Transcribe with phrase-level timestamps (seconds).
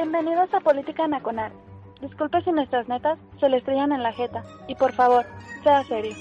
[0.00, 1.50] Bienvenidos a Política Nacional.
[2.00, 4.44] Disculpe si nuestras netas se le estrellan en la jeta.
[4.68, 5.26] Y por favor,
[5.64, 6.14] sea serio.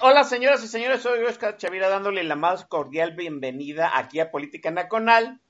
[0.00, 4.70] Hola señoras y señores, soy Oscar Chavira dándole la más cordial bienvenida aquí a Política
[4.70, 5.40] Nacional.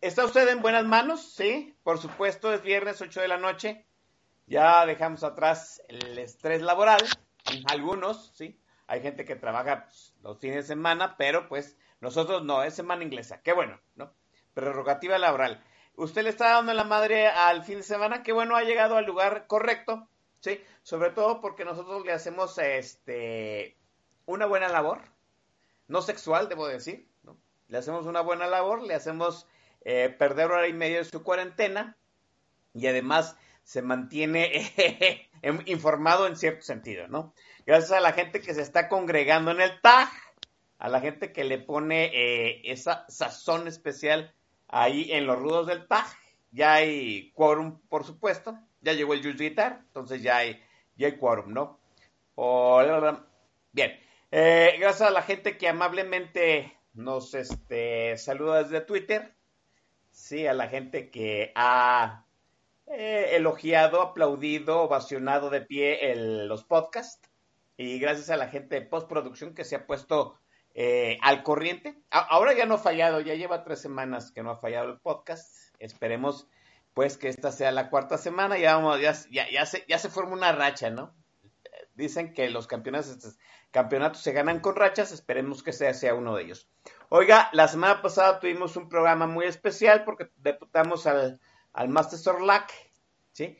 [0.00, 1.34] ¿Está usted en buenas manos?
[1.34, 3.84] Sí, por supuesto, es viernes 8 de la noche.
[4.46, 7.02] Ya dejamos atrás el estrés laboral,
[7.66, 8.60] algunos, sí.
[8.86, 13.02] Hay gente que trabaja pues, los fines de semana, pero pues nosotros no, es semana
[13.02, 13.42] inglesa.
[13.42, 14.14] Qué bueno, ¿no?
[14.52, 15.64] Prerrogativa laboral.
[15.96, 19.04] Usted le está dando la madre al fin de semana, qué bueno, ha llegado al
[19.04, 20.08] lugar correcto.
[20.44, 20.60] ¿sí?
[20.84, 23.76] Sobre todo porque nosotros le hacemos este
[24.26, 25.00] una buena labor,
[25.88, 27.38] no sexual, debo decir, ¿no?
[27.68, 29.46] Le hacemos una buena labor, le hacemos
[29.80, 31.96] eh, perder hora y media de su cuarentena
[32.74, 35.30] y además se mantiene
[35.64, 37.34] informado en cierto sentido, ¿no?
[37.64, 40.10] Gracias a la gente que se está congregando en el TAG,
[40.78, 44.34] a la gente que le pone eh, esa sazón especial
[44.68, 46.06] ahí en los rudos del TAG,
[46.50, 50.62] ya hay quórum, por supuesto, ya llegó el Juice Guitar, entonces ya hay,
[50.96, 51.80] ya hay quórum, ¿no?
[52.36, 53.24] Hola,
[53.72, 53.98] bien,
[54.30, 59.34] eh, gracias a la gente que amablemente nos este, saluda desde Twitter,
[60.10, 62.24] sí, a la gente que ha
[62.86, 67.28] eh, elogiado, aplaudido, ovacionado de pie el, los podcasts,
[67.76, 70.38] y gracias a la gente de postproducción que se ha puesto
[70.74, 71.96] eh, al corriente.
[72.10, 75.74] Ahora ya no ha fallado, ya lleva tres semanas que no ha fallado el podcast,
[75.78, 76.48] esperemos
[76.94, 80.08] pues que esta sea la cuarta semana, ya vamos, ya, ya, ya, se, ya se
[80.08, 81.14] forma una racha, ¿no?
[81.94, 83.36] Dicen que los campeonatos,
[83.70, 86.70] campeonatos se ganan con rachas, esperemos que sea, sea uno de ellos.
[87.08, 91.40] Oiga, la semana pasada tuvimos un programa muy especial porque deputamos al,
[91.72, 92.72] al Master Sorlac,
[93.32, 93.58] ¿sí?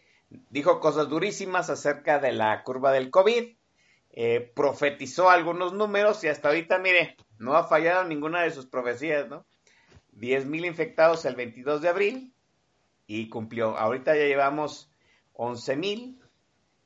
[0.50, 3.56] Dijo cosas durísimas acerca de la curva del COVID,
[4.10, 9.28] eh, profetizó algunos números y hasta ahorita, mire, no ha fallado ninguna de sus profecías,
[9.28, 9.44] ¿no?
[10.12, 12.33] 10 mil infectados el 22 de abril,
[13.06, 13.76] y cumplió.
[13.76, 14.90] Ahorita ya llevamos
[15.34, 16.20] 11 mil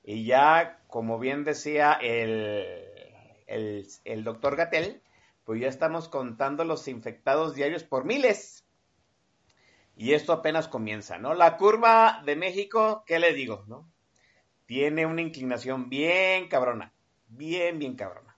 [0.02, 2.74] y ya, como bien decía el,
[3.46, 5.02] el, el doctor Gatel,
[5.44, 8.64] pues ya estamos contando los infectados diarios por miles.
[9.96, 11.34] Y esto apenas comienza, ¿no?
[11.34, 13.90] La curva de México, ¿qué le digo, no?
[14.66, 16.92] Tiene una inclinación bien cabrona,
[17.26, 18.36] bien, bien cabrona.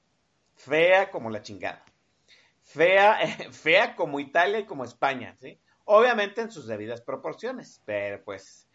[0.54, 1.84] Fea como la chingada.
[2.62, 3.18] Fea,
[3.52, 5.60] fea como Italia y como España, ¿sí?
[5.92, 8.68] Obviamente en sus debidas proporciones, pero pues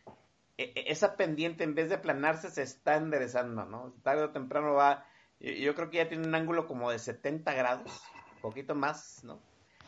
[0.57, 3.93] esa pendiente en vez de aplanarse se está enderezando, ¿no?
[4.03, 5.05] Tarde o temprano va,
[5.39, 8.03] yo creo que ya tiene un ángulo como de 70 grados,
[8.35, 9.39] un poquito más, ¿no?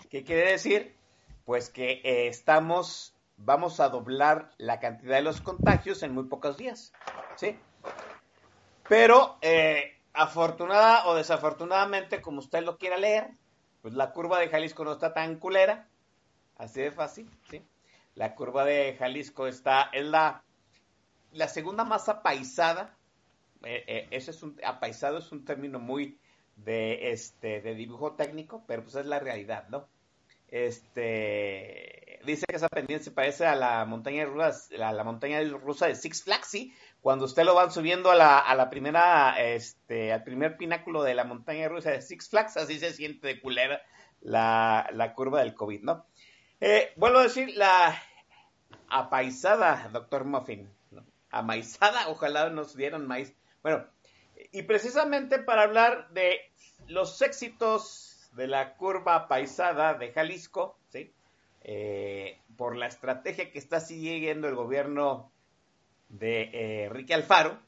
[0.09, 0.95] ¿Qué quiere decir?
[1.43, 6.55] Pues que eh, estamos, vamos a doblar la cantidad de los contagios en muy pocos
[6.55, 6.93] días,
[7.35, 7.59] ¿sí?
[8.87, 13.31] Pero eh, afortunada o desafortunadamente, como usted lo quiera leer,
[13.81, 15.89] pues la curva de Jalisco no está tan culera,
[16.57, 17.61] Así de fácil, ¿sí?
[18.15, 20.43] La curva de Jalisco está, es la,
[21.31, 22.97] la segunda más apaisada.
[23.63, 26.19] Eh, eh, ese es un, apaisado es un término muy
[26.55, 29.87] de, este, de dibujo técnico, pero pues es la realidad, ¿no?
[30.47, 35.87] Este, dice que esa pendiente se parece a la montaña rusa, a la montaña rusa
[35.87, 36.73] de Six Flags, ¿sí?
[37.01, 41.13] Cuando usted lo van subiendo a la, a la primera, este, al primer pináculo de
[41.15, 43.81] la montaña rusa de Six Flags, así se siente de culera
[44.21, 46.05] la, la curva del COVID, ¿no?
[46.59, 48.01] Eh, vuelvo a decir, la
[48.89, 50.67] apaisada, doctor Muffin.
[51.29, 53.35] Amaizada, ojalá nos dieran maíz.
[53.61, 53.85] Bueno,
[54.51, 56.39] y precisamente para hablar de
[56.87, 61.13] los éxitos de la curva paisada de Jalisco, ¿sí?
[61.61, 65.31] Eh, por la estrategia que está siguiendo el gobierno
[66.09, 67.59] de eh, Enrique Alfaro,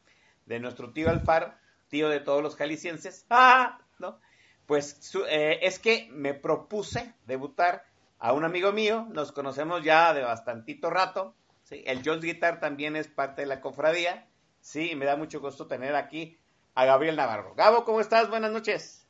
[0.46, 1.54] de nuestro tío Alfaro,
[1.90, 3.82] tío de todos los jaliscienses, ¡ah!
[4.00, 4.20] ¿no?
[4.66, 7.89] Pues eh, es que me propuse debutar
[8.20, 11.34] a un amigo mío, nos conocemos ya de bastantito rato,
[11.64, 11.84] ¿sí?
[11.86, 14.28] el Jones Guitar también es parte de la cofradía,
[14.60, 16.38] sí, me da mucho gusto tener aquí
[16.76, 17.56] a Gabriel Navarro.
[17.56, 18.30] Gabo, ¿cómo estás?
[18.30, 19.08] Buenas noches.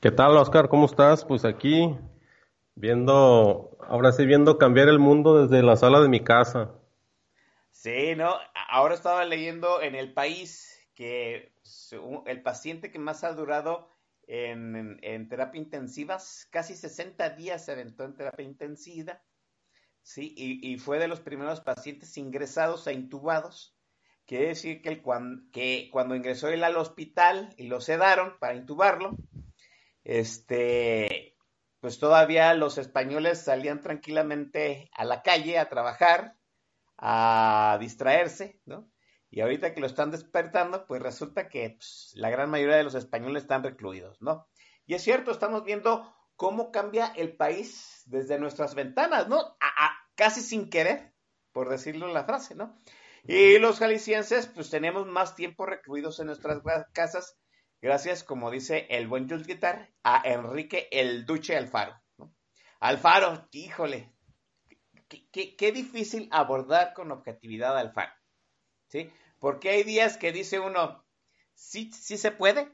[0.00, 0.68] ¿Qué tal, Oscar?
[0.68, 1.24] ¿Cómo estás?
[1.24, 1.96] Pues aquí
[2.76, 6.70] viendo, ahora sí, viendo cambiar el mundo desde la sala de mi casa.
[7.72, 8.36] Sí, ¿no?
[8.70, 11.52] Ahora estaba leyendo en el país que
[12.26, 13.88] el paciente que más ha durado
[14.28, 16.18] en, terapia intensiva,
[16.50, 19.22] casi 60 días se aventó en terapia intensiva,
[20.02, 20.34] ¿sí?
[20.36, 23.74] Y, fue de los primeros pacientes ingresados e intubados.
[24.26, 25.02] Quiere decir que, el,
[25.50, 29.16] que cuando ingresó él al hospital y lo sedaron para intubarlo,
[30.04, 31.34] este,
[31.80, 36.36] pues todavía los españoles salían tranquilamente a la calle a trabajar,
[36.98, 38.90] a distraerse, ¿no?
[39.30, 42.94] Y ahorita que lo están despertando, pues resulta que pues, la gran mayoría de los
[42.94, 44.48] españoles están recluidos, ¿no?
[44.86, 49.56] Y es cierto, estamos viendo cómo cambia el país desde nuestras ventanas, ¿no?
[50.14, 51.12] casi sin querer,
[51.52, 52.76] por decirlo la frase, ¿no?
[53.24, 56.60] Y los jaliscienses, pues tenemos más tiempo recluidos en nuestras
[56.92, 57.38] casas,
[57.82, 62.34] gracias, como dice el buen Jules Guitar, a Enrique el Duche Alfaro, ¿no?
[62.80, 64.12] Alfaro, híjole,
[65.08, 68.17] qué, qué difícil abordar con objetividad a Alfaro.
[68.88, 69.10] ¿Sí?
[69.38, 71.04] Porque hay días que dice uno,
[71.54, 72.68] sí, sí se puede,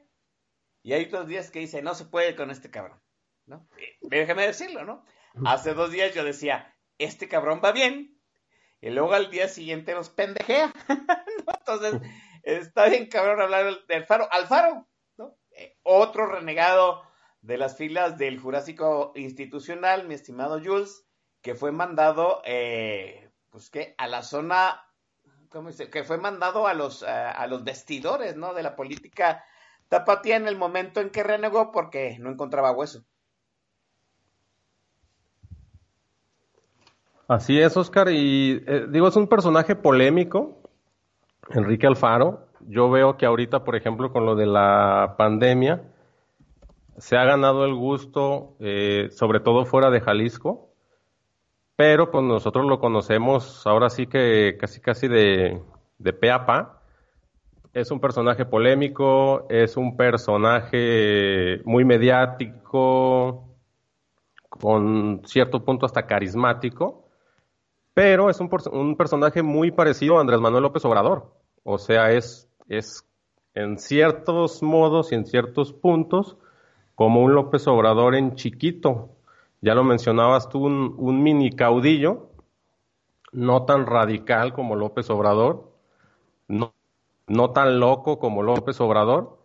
[0.83, 3.01] y hay otros días que dice, no se puede con este cabrón,
[3.47, 3.69] ¿no?
[3.79, 5.05] Eh, déjame decirlo, ¿no?
[5.45, 8.21] Hace dos días yo decía, este cabrón va bien,
[8.81, 10.73] y luego al día siguiente nos pendejea,
[11.67, 12.01] Entonces,
[12.43, 14.87] está bien cabrón hablar del faro, Alfaro,
[15.17, 15.37] ¿no?
[15.53, 17.03] Eh, otro renegado
[17.41, 21.07] de las filas del Jurásico Institucional, mi estimado Jules,
[21.43, 24.84] que fue mandado, eh, pues que, a la zona
[25.91, 28.55] que fue mandado a los, a, los vestidores, ¿no?
[28.55, 29.45] De la política
[29.89, 33.05] tapatía en el momento en que renegó porque no encontraba hueso.
[37.27, 40.59] Así es, Oscar, y eh, digo, es un personaje polémico,
[41.51, 42.49] Enrique Alfaro.
[42.67, 45.83] Yo veo que ahorita, por ejemplo, con lo de la pandemia,
[46.99, 50.64] se ha ganado el gusto, eh, sobre todo fuera de Jalisco,
[51.77, 55.61] pero pues nosotros lo conocemos ahora sí que casi casi de,
[55.99, 56.81] de pe a pa.
[57.73, 63.55] Es un personaje polémico, es un personaje muy mediático,
[64.49, 67.09] con cierto punto hasta carismático,
[67.93, 71.33] pero es un, un personaje muy parecido a Andrés Manuel López Obrador.
[71.65, 73.05] O sea, es, es
[73.55, 76.37] en ciertos modos y en ciertos puntos
[76.95, 79.11] como un López Obrador en chiquito,
[79.65, 82.29] ya lo mencionabas tú, un, mini caudillo,
[83.33, 85.73] no tan radical como López Obrador,
[86.49, 89.39] no, tan loco como López Obrador,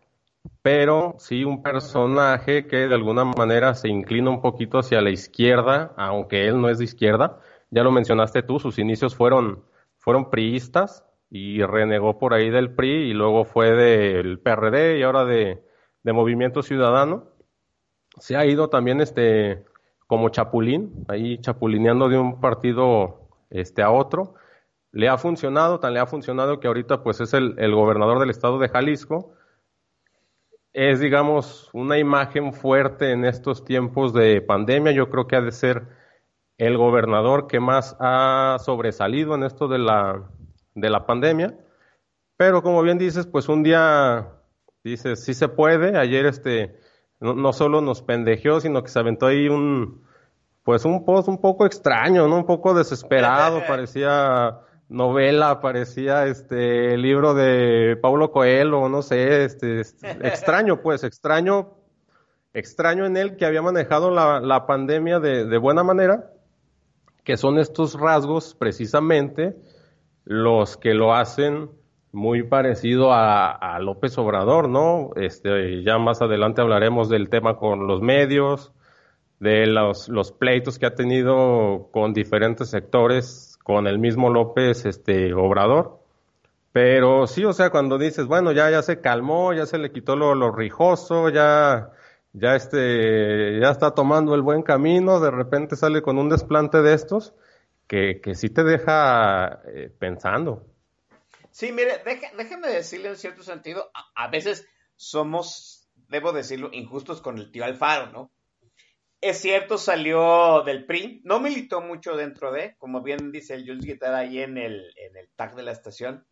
[0.62, 5.94] pero sí un personaje que de alguna manera se inclina un poquito hacia la izquierda,
[5.96, 7.40] aunque él no es de izquierda.
[7.72, 9.64] Ya lo mencionaste tú, sus inicios fueron,
[10.00, 15.24] fueron priistas y renegó por ahí del PRI y luego fue del PRD y ahora
[15.24, 15.64] de
[16.04, 17.30] Movimiento Ciudadano.
[18.20, 19.64] Se ha ido también este
[20.10, 24.34] como chapulín, ahí chapulineando de un partido este, a otro.
[24.92, 28.58] Le ha funcionado, tan le ha funcionado que ahorita pues es el, gobernador del estado
[28.58, 29.36] de Jalisco.
[30.74, 34.94] Es, digamos, una imagen fuerte en estos tiempos de pandemia.
[34.94, 35.84] Yo creo que ha de ser
[36.58, 40.28] el gobernador que más ha sobresalido en esto de la,
[40.74, 41.56] de la pandemia.
[42.36, 44.28] Pero como bien dices, pues un día
[44.84, 46.00] dices, sí se puede.
[46.00, 46.80] Ayer este,
[47.20, 50.04] no, no, solo nos pendejeó, sino que se aventó ahí un,
[50.64, 52.38] pues un post un poco extraño, ¿no?
[52.38, 54.60] Un poco desesperado, parecía
[54.90, 61.76] novela, parecía este libro de Paulo Coelho, no sé, este, este extraño, pues, extraño,
[62.54, 66.32] extraño en él que había manejado la, la pandemia de, de, buena manera,
[67.24, 69.56] que son estos rasgos precisamente
[70.26, 71.70] los que lo hacen
[72.12, 75.12] muy parecido a, López Obrador, ¿no?
[75.16, 78.72] Este, ya más adelante hablaremos del tema con los medios,
[79.40, 85.34] de los, los pleitos que ha tenido con diferentes sectores, con el mismo López este,
[85.34, 86.00] Obrador.
[86.72, 90.16] Pero sí, o sea, cuando dices, bueno, ya, ya se calmó, ya se le quitó
[90.16, 91.92] lo, lo rijoso, ya,
[92.34, 96.94] ya este, ya está tomando el buen camino, de repente sale con un desplante de
[96.94, 97.34] estos
[97.88, 100.64] que, que sí te deja eh, pensando.
[101.60, 102.02] Sí, mire,
[102.38, 108.14] déjeme decirle en cierto sentido, a, veces somos debo decirlo, injustos con el tío Alfaro,
[108.14, 108.32] ¿no?
[109.20, 113.84] Es cierto, salió del PRI, no militó mucho dentro de, como bien dice el Jules
[113.84, 116.26] Guitar ahí en el, en tag de la estación.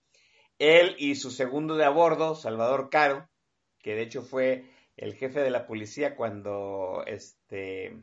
[0.59, 3.29] Él y su segundo de a bordo, Salvador Caro,
[3.79, 4.63] que de hecho fue
[4.95, 8.01] el jefe de la policía cuando este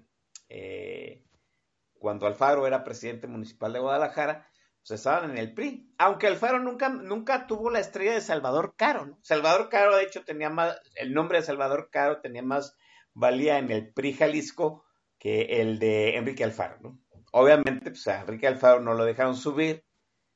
[0.51, 1.25] eh,
[1.99, 4.47] cuando Alfaro era presidente municipal de Guadalajara,
[4.87, 5.89] pues estaban en el PRI.
[5.97, 9.19] Aunque Alfaro nunca, nunca tuvo la estrella de Salvador Caro, ¿no?
[9.23, 12.77] Salvador Caro, de hecho, tenía más, el nombre de Salvador Caro tenía más
[13.15, 14.85] valía en el PRI Jalisco
[15.19, 17.01] que el de Enrique Alfaro, ¿no?
[17.33, 19.85] Obviamente, pues a Enrique Alfaro no lo dejaron subir,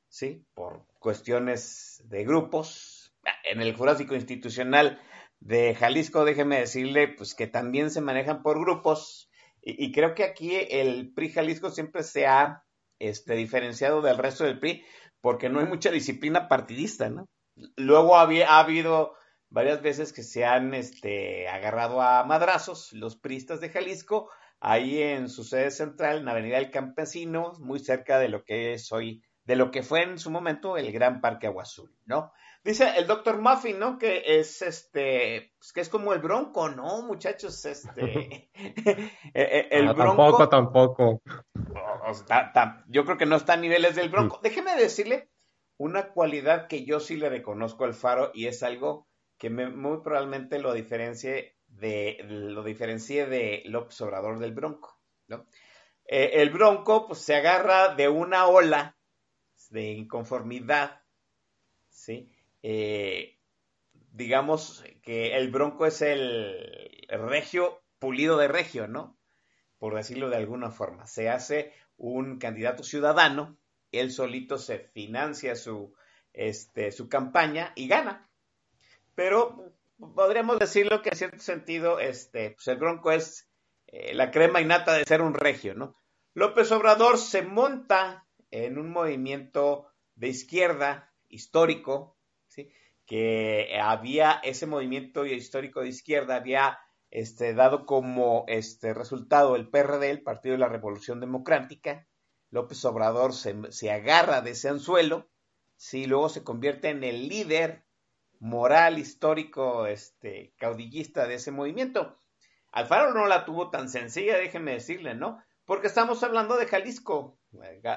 [0.09, 0.47] ¿sí?
[0.55, 3.15] Por cuestiones de grupos.
[3.45, 4.99] En el Jurásico Institucional
[5.41, 9.31] de Jalisco, déjeme decirle, pues que también se manejan por grupos.
[9.61, 12.65] Y, y creo que aquí el PRI Jalisco siempre se ha
[12.99, 14.85] este, diferenciado del resto del PRI
[15.21, 17.27] porque no hay mucha disciplina partidista, ¿no?
[17.77, 19.15] Luego había, ha habido
[19.51, 25.29] varias veces que se han este, agarrado a madrazos los priistas de Jalisco, ahí en
[25.29, 29.23] su sede central, en la Avenida del Campesino, muy cerca de lo que es hoy,
[29.45, 32.33] de lo que fue en su momento el Gran Parque Agua Azul, ¿no?
[32.65, 33.99] Dice el doctor Muffin, ¿no?
[33.99, 37.65] Que es este, pues que es como el bronco, ¿no, muchachos?
[37.65, 38.51] Este,
[39.35, 40.49] el Ah, bronco.
[40.49, 41.23] Tampoco, tampoco.
[42.07, 44.41] o sea, ta- yo creo que no está a niveles del bronco.
[44.43, 45.31] Déjeme decirle
[45.79, 49.07] una cualidad que yo sí le reconozco al Faro y es algo
[49.39, 54.99] que me- muy probablemente lo diferencie de lo diferencie de López Obrador del Bronco,
[55.29, 55.47] ¿no?
[56.07, 58.97] Eh, el Bronco pues se agarra de una ola
[59.71, 61.03] de inconformidad,
[61.91, 62.33] ¿sí?
[62.63, 63.39] Eh,
[64.13, 69.19] digamos que el Bronco es el regio pulido de regio, ¿no?
[69.79, 71.07] Por decirlo de alguna forma.
[71.07, 73.59] Se hace un candidato ciudadano,
[73.93, 75.95] él solito se financia su,
[76.33, 78.31] este, su campaña y gana.
[79.15, 79.73] Pero
[80.15, 83.49] podríamos decirlo que en cierto sentido, este, pues el Bronco es
[83.87, 85.97] eh, la crema innata de ser un regio, ¿no?
[86.35, 92.18] López Obrador se monta en un movimiento de izquierda histórico.
[93.09, 96.79] Que había ese movimiento histórico de izquierda, había
[97.11, 102.07] este, dado como este, resultado el PRD, el Partido de la Revolución Democrática.
[102.51, 105.27] López Obrador se, se agarra de ese anzuelo,
[105.77, 106.07] ¿sí?
[106.07, 107.83] luego se convierte en el líder
[108.41, 112.19] moral, histórico, este, caudillista de ese movimiento.
[112.73, 115.43] Alfaro no la tuvo tan sencilla, déjenme decirle, ¿no?
[115.65, 117.39] Porque estamos hablando de Jalisco,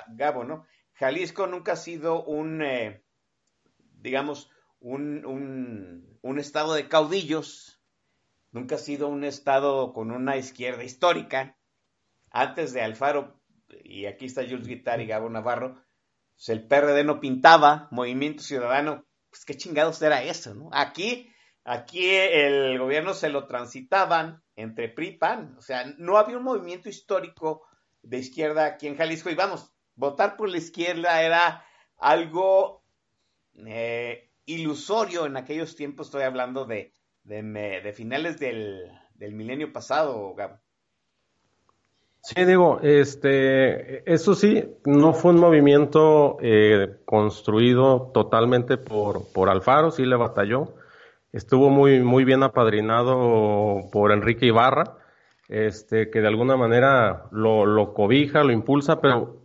[0.08, 0.66] Gabo, ¿no?
[0.94, 3.04] Jalisco nunca ha sido un, eh,
[4.00, 4.50] digamos,
[4.82, 7.80] un, un, estado de caudillos,
[8.52, 11.58] nunca ha sido un estado con una izquierda histórica.
[12.32, 13.42] Antes de Alfaro,
[13.84, 15.84] y aquí está Jules Guitar y Gabo Navarro,
[16.34, 20.70] pues el PRD no pintaba, Movimiento Ciudadano, pues qué chingados era eso, ¿no?
[20.74, 21.30] Aquí,
[21.64, 26.90] aquí el gobierno se lo transitaban entre PRI PAN, o sea, no había un movimiento
[26.90, 27.68] histórico
[28.02, 31.66] de izquierda aquí en Jalisco y vamos, votar por la izquierda era
[31.98, 32.84] algo
[33.66, 36.94] eh, ilusorio en aquellos tiempos, estoy hablando de,
[37.24, 40.58] de, de finales del, del, milenio pasado, Gabo.
[42.24, 49.90] Sí, digo, este, eso sí, no fue un movimiento eh, construido totalmente por, por Alfaro,
[49.90, 50.76] sí le batalló.
[51.34, 54.98] Estuvo muy, muy bien apadrinado por Enrique Ibarra,
[55.48, 59.38] este, que de alguna manera lo, lo cobija, lo impulsa, pero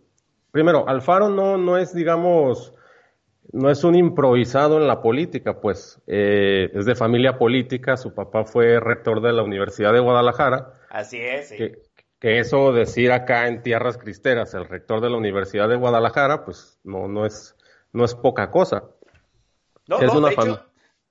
[0.50, 2.74] primero, Alfaro no, no es, digamos,
[3.52, 8.44] no es un improvisado en la política, pues eh, es de familia política, su papá
[8.44, 10.74] fue rector de la Universidad de Guadalajara.
[10.90, 11.56] Así es, sí.
[11.56, 11.82] Que,
[12.18, 16.80] que eso decir acá en tierras cristeras, el rector de la Universidad de Guadalajara, pues
[16.84, 17.56] no, no es,
[17.92, 18.84] no es poca cosa.
[19.86, 20.66] No, es no, una de hecho,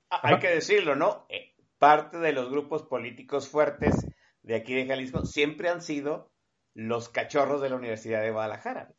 [0.09, 1.25] hay que decirlo, ¿no?
[1.29, 4.07] Eh, parte de los grupos políticos fuertes
[4.41, 6.29] de aquí de Jalisco siempre han sido
[6.73, 8.91] los cachorros de la Universidad de Guadalajara.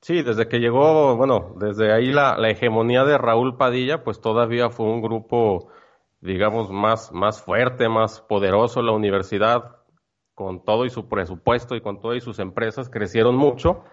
[0.00, 4.86] Sí, desde que llegó, bueno, desde ahí la, hegemonía de Raúl Padilla, pues todavía fue
[4.86, 5.70] un grupo,
[6.20, 8.80] digamos, más, más fuerte, más poderoso.
[8.80, 9.76] La universidad,
[10.34, 13.84] con todo y su presupuesto y con todas sus empresas, crecieron mucho,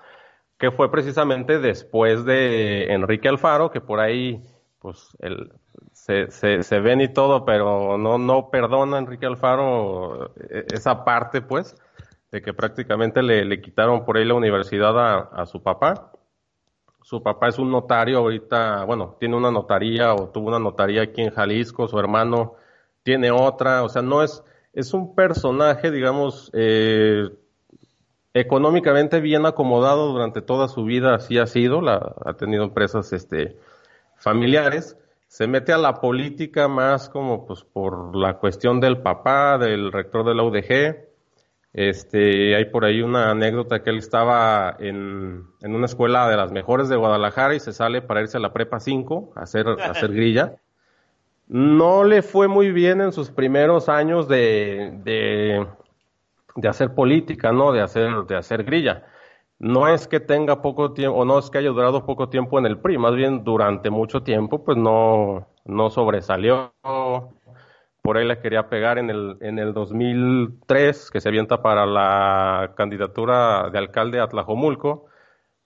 [0.59, 4.43] que fue precisamente después de Enrique Alfaro, que por ahí,
[4.79, 5.51] pues, el,
[5.91, 10.33] se, se, se ven y todo, pero no, no perdona Enrique Alfaro
[10.71, 11.75] esa parte, pues
[12.35, 16.11] de que prácticamente le, le, quitaron por ahí la universidad a, a, su papá.
[17.01, 21.21] Su papá es un notario ahorita, bueno, tiene una notaría o tuvo una notaría aquí
[21.21, 22.55] en Jalisco, su hermano
[23.03, 27.29] tiene otra, o sea, no es, es un personaje, digamos, eh,
[28.33, 33.55] económicamente bien acomodado durante toda su vida, así ha sido, la, ha tenido empresas este,
[34.17, 34.97] familiares,
[35.29, 40.25] se mete a la política más como pues por la cuestión del papá, del rector
[40.25, 41.14] de la UDG.
[41.77, 46.53] Este, hay por ahí una anécdota que él estaba en, en una escuela de las
[46.53, 49.91] mejores de Guadalajara y se sale para irse a la prepa 5 a hacer, a
[49.91, 50.55] hacer grilla.
[51.47, 55.67] No le fue muy bien en sus primeros años de, de,
[56.55, 57.73] de hacer política, ¿no?
[57.73, 59.03] De hacer, de hacer grilla
[59.59, 62.65] no es que tenga poco tiempo, o no es que haya durado poco tiempo en
[62.65, 66.73] el PRI, más bien durante mucho tiempo, pues no, no sobresalió.
[68.05, 72.73] Por ahí le quería pegar en el, en el 2003, que se avienta para la
[72.77, 75.07] candidatura de alcalde a Tlajomulco,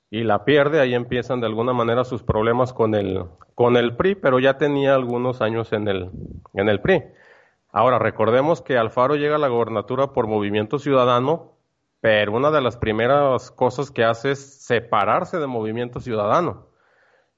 [0.09, 4.15] y la pierde, ahí empiezan de alguna manera sus problemas con el, con el PRI,
[4.15, 6.11] pero ya tenía algunos años en el,
[6.53, 7.03] en el PRI.
[7.73, 11.57] Ahora, recordemos que Alfaro llega a la gobernatura por Movimiento Ciudadano,
[11.99, 16.67] pero una de las primeras cosas que hace es separarse de Movimiento Ciudadano.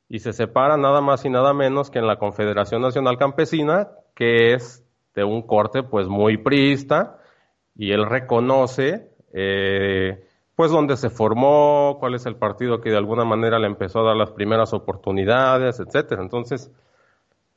[0.08, 4.54] Y se separa nada más y nada menos que en la Confederación Nacional Campesina, que
[4.54, 4.81] es
[5.16, 7.20] de un corte pues muy priista,
[7.76, 10.24] y él reconoce eh,
[10.56, 14.04] pues dónde se formó, cuál es el partido que de alguna manera le empezó a
[14.04, 16.22] dar las primeras oportunidades, etcétera.
[16.22, 16.72] Entonces,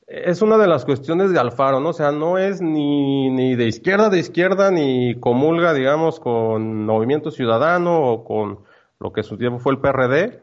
[0.07, 1.89] es una de las cuestiones de Alfaro, ¿no?
[1.89, 7.31] O sea, no es ni, ni de izquierda de izquierda, ni comulga, digamos, con Movimiento
[7.31, 8.59] Ciudadano o con
[8.99, 10.41] lo que su tiempo fue el PRD,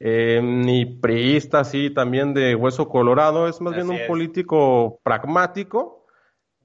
[0.00, 6.01] eh, ni priista así también de hueso colorado, es más bien un político pragmático,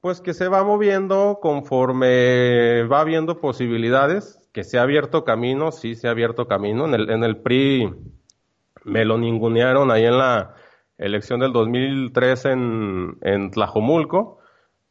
[0.01, 5.95] pues que se va moviendo conforme va viendo posibilidades, que se ha abierto camino, sí
[5.95, 7.93] se ha abierto camino, en el, en el PRI
[8.83, 10.55] me lo ningunearon ahí en la
[10.97, 14.39] elección del 2003 en, en Tlajomulco.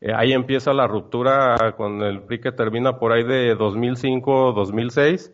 [0.01, 5.33] Eh, ahí empieza la ruptura con el PRI que termina por ahí de 2005-2006.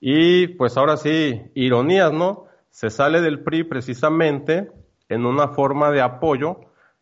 [0.00, 2.44] Y pues ahora sí, ironías, ¿no?
[2.70, 4.70] Se sale del PRI precisamente
[5.08, 6.60] en una forma de apoyo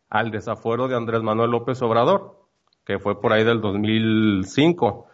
[0.08, 2.36] al desafuero de Andrés Manuel López Obrador,
[2.84, 5.06] que fue por ahí del 2005.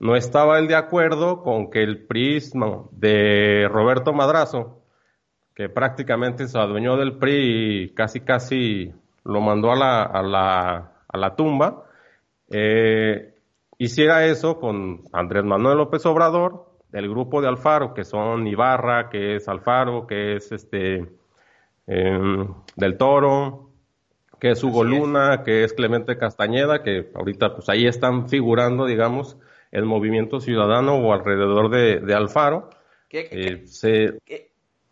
[0.00, 2.40] No estaba él de acuerdo con que el PRI
[2.92, 4.84] de Roberto Madrazo
[5.54, 8.92] que prácticamente se adueñó del PRI y casi casi
[9.24, 11.84] lo mandó a la, a la, a la tumba,
[12.50, 13.34] eh,
[13.78, 19.36] hiciera eso con Andrés Manuel López Obrador, del grupo de Alfaro, que son Ibarra, que
[19.36, 21.08] es Alfaro, que es este
[21.86, 23.63] em, del Toro,
[24.44, 29.38] que es Hugo Luna, que es Clemente Castañeda, que ahorita pues ahí están figurando, digamos,
[29.72, 32.68] el movimiento ciudadano o alrededor de, Alfaro.
[33.08, 34.18] ¿Qué, eh, se,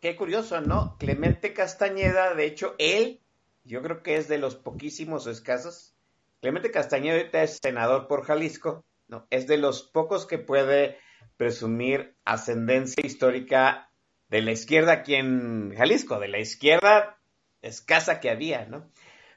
[0.00, 0.96] qué curioso, ¿no?
[0.98, 3.20] Clemente Castañeda, de hecho, él,
[3.64, 5.94] yo creo que es de los poquísimos escasos.
[6.40, 9.26] Clemente Castañeda ahorita es senador por Jalisco, ¿no?
[9.28, 10.96] Es de los pocos que puede
[11.36, 13.90] presumir ascendencia histórica
[14.30, 17.18] de la izquierda aquí en Jalisco, de la izquierda
[17.60, 18.90] escasa que había, ¿no?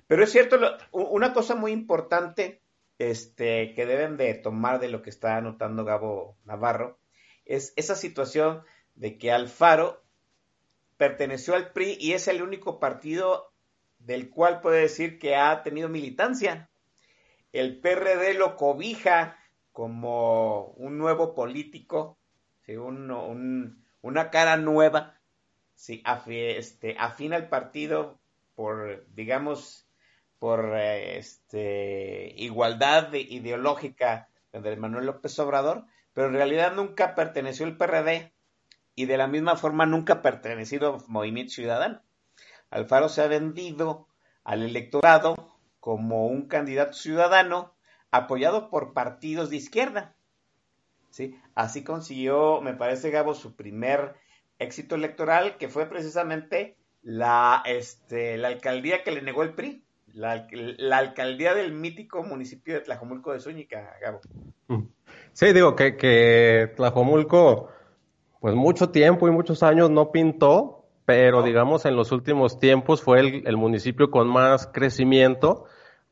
[0.07, 0.57] Pero es cierto,
[0.91, 2.61] una cosa muy importante
[2.99, 6.99] este, que deben de tomar de lo que está anotando Gabo Navarro
[7.45, 8.63] es esa situación
[8.95, 10.03] de que Alfaro
[10.97, 13.51] perteneció al PRI y es el único partido
[13.99, 16.69] del cual puede decir que ha tenido militancia.
[17.51, 19.37] El PRD lo cobija
[19.71, 22.17] como un nuevo político,
[22.67, 25.19] una cara nueva,
[25.73, 28.19] sí, este, afina al partido
[28.55, 29.84] por, digamos,
[30.39, 38.33] por este, igualdad ideológica de Manuel López Obrador, pero en realidad nunca perteneció al PRD
[38.95, 42.01] y de la misma forma nunca ha pertenecido a Movimiento Ciudadano.
[42.69, 44.07] Alfaro se ha vendido
[44.43, 45.35] al electorado
[45.79, 47.75] como un candidato ciudadano
[48.11, 50.15] apoyado por partidos de izquierda.
[51.09, 51.39] ¿Sí?
[51.53, 54.15] Así consiguió, me parece, Gabo, su primer
[54.59, 59.84] éxito electoral, que fue precisamente la, este, la alcaldía que le negó el PRI,
[60.15, 60.47] la,
[60.77, 64.21] la alcaldía del mítico municipio de Tlajomulco de Zúñiga, Gabo.
[65.33, 67.69] Sí, digo que, que Tlajomulco
[68.39, 73.19] pues mucho tiempo y muchos años no pintó, pero digamos en los últimos tiempos fue
[73.19, 75.65] el, municipio con más crecimiento,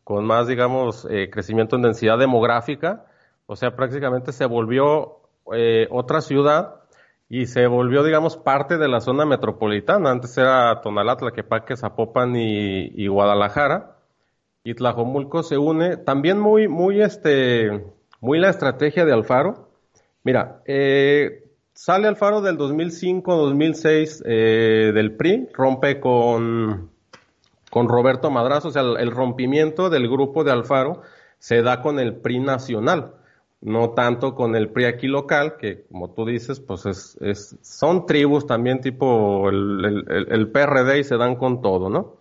[0.04, 3.06] con más, digamos, eh, crecimiento en densidad demográfica,
[3.46, 5.22] o sea, prácticamente se volvió
[5.54, 6.82] eh, otra ciudad
[7.30, 10.12] y se volvió, digamos, parte de la zona metropolitana.
[10.12, 13.93] Antes era Tonalá, Tlaquepaque, Zapopan y, y Guadalajara.
[14.64, 17.86] Y Tlajomulco se une, también muy, muy, este,
[18.22, 19.68] muy la estrategia de Alfaro.
[20.24, 26.92] Mira, eh, sale Alfaro del 2005-2006 eh, del PRI, rompe con,
[27.70, 31.02] con Roberto Madrazo, o sea, el, rompimiento del grupo de Alfaro
[31.40, 33.16] se da con el PRI nacional,
[33.60, 38.06] no tanto con el PRI aquí local, que como tú dices, pues es, es son
[38.06, 42.16] tribus también tipo el, el, el, PRD y se dan con todo, ¿no?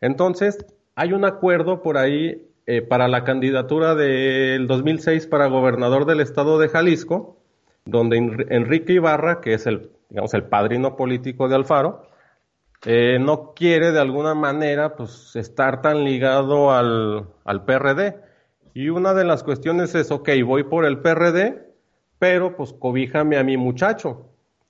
[0.00, 6.20] Entonces, hay un acuerdo por ahí eh, para la candidatura del 2006 para gobernador del
[6.20, 7.38] estado de Jalisco,
[7.84, 8.18] donde
[8.50, 12.06] Enrique Ibarra, que es el, digamos, el padrino político de Alfaro,
[12.84, 18.16] eh, no quiere de alguna manera pues estar tan ligado al, al PRD.
[18.74, 21.66] Y una de las cuestiones es, ok, voy por el PRD,
[22.18, 24.28] pero pues cobíjame a mi muchacho.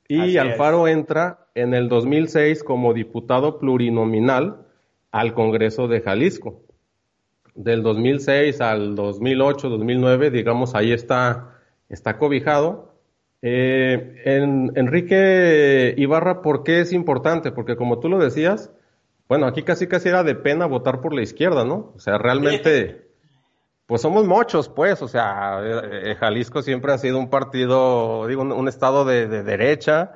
[0.09, 4.67] Y Alfaro entra en el 2006 como diputado plurinominal
[5.13, 6.63] al Congreso de Jalisco.
[7.55, 12.95] Del 2006 al 2008, 2009, digamos, ahí está, está cobijado.
[13.43, 17.53] Eh, en, Enrique Ibarra, ¿por qué es importante?
[17.53, 18.71] Porque como tú lo decías,
[19.29, 21.93] bueno, aquí casi casi era de pena votar por la izquierda, ¿no?
[21.95, 23.11] O sea, realmente,
[23.87, 28.43] pues somos muchos, pues, o sea, eh, eh, Jalisco siempre ha sido un partido, digo,
[28.43, 30.13] un, estado de, derecha,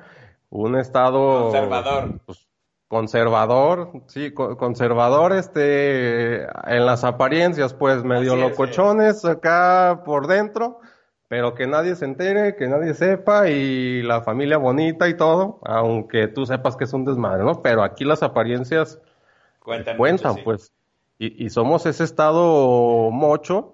[0.49, 1.49] un estado...
[1.49, 2.19] Conservador.
[2.25, 2.46] Pues,
[2.87, 10.79] conservador, sí, conservador, este, en las apariencias, pues, medio locochones acá por dentro
[11.27, 16.27] pero que nadie se entere, que nadie sepa y la familia bonita y todo, aunque
[16.27, 17.61] tú sepas que es un desmadre, ¿no?
[17.61, 19.01] Pero aquí las apariencias
[19.97, 20.71] cuentan, pues.
[21.19, 23.73] Y, somos ese estado mocho.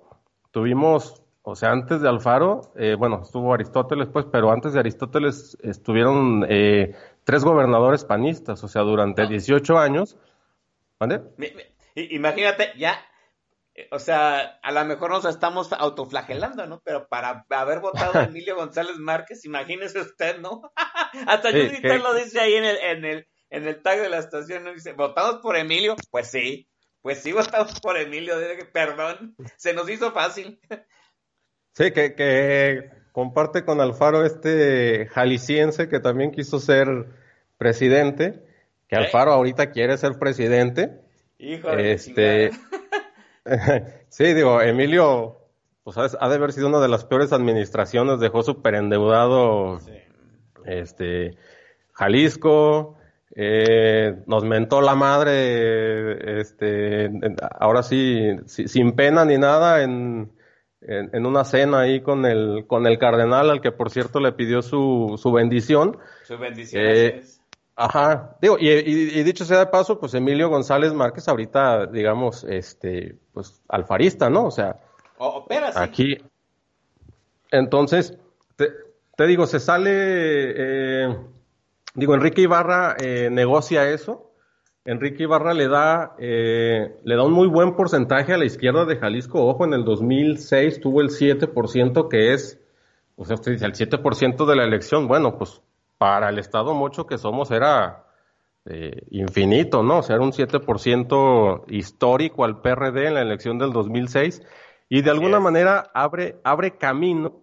[0.51, 5.57] Tuvimos, o sea, antes de Alfaro, eh, bueno, estuvo Aristóteles, pues, pero antes de Aristóteles
[5.61, 9.83] estuvieron eh, tres gobernadores panistas, o sea, durante 18 ah.
[9.83, 10.17] años.
[10.99, 11.21] ¿Vale?
[11.95, 12.97] Imagínate, ya
[13.91, 16.81] o sea, a lo mejor nos estamos autoflagelando, ¿no?
[16.83, 20.71] Pero para haber votado a Emilio González Márquez, imagínese usted, ¿no?
[21.27, 24.63] Hasta sí, lo dice ahí en el, en el, en el tag de la estación,
[24.63, 24.73] ¿no?
[24.73, 25.95] Dice, ¿votamos por Emilio?
[26.11, 26.69] Pues sí,
[27.01, 28.35] pues sí votamos por Emilio,
[28.71, 30.59] perdón, se nos hizo fácil.
[31.73, 37.05] Sí, que, que comparte con Alfaro este jalisciense que también quiso ser
[37.57, 38.43] presidente,
[38.89, 38.99] que ¿Eh?
[38.99, 40.99] Alfaro ahorita quiere ser presidente.
[41.37, 42.51] Hijo de este,
[44.09, 45.37] sí, digo, Emilio,
[45.83, 49.79] pues ha de haber sido una de las peores administraciones, dejó súper endeudado
[50.65, 51.37] este,
[51.91, 52.97] Jalisco,
[53.35, 57.11] eh, nos mentó la madre, este,
[57.59, 60.31] ahora sí, sin pena ni nada, en,
[60.87, 64.61] en, una cena ahí con el, con el cardenal, al que por cierto le pidió
[64.61, 65.97] su, su bendición.
[66.23, 66.83] Su bendición.
[66.85, 67.23] Eh,
[67.75, 73.63] Ajá, digo, y, dicho sea de paso, pues Emilio González Márquez ahorita, digamos, este, pues
[73.67, 74.45] alfarista, ¿no?
[74.45, 74.79] O sea,
[75.75, 76.17] aquí.
[77.49, 78.15] Entonces,
[78.55, 81.17] te, digo, se sale, eh,
[81.95, 84.32] digo, Enrique Ibarra eh, negocia eso.
[84.85, 88.97] Enrique Ibarra le da, eh, le da un muy buen porcentaje a la izquierda de
[88.97, 89.45] Jalisco.
[89.45, 92.59] Ojo, en el 2006 tuvo el 7%, que es,
[93.15, 95.07] o sea, usted dice, el 7% de la elección.
[95.07, 95.61] Bueno, pues
[95.97, 98.07] para el Estado mucho que somos era
[98.65, 99.99] eh, infinito, ¿no?
[99.99, 104.41] O sea, era un 7% histórico al PRD en la elección del 2006
[104.89, 107.41] y de alguna manera abre, abre camino,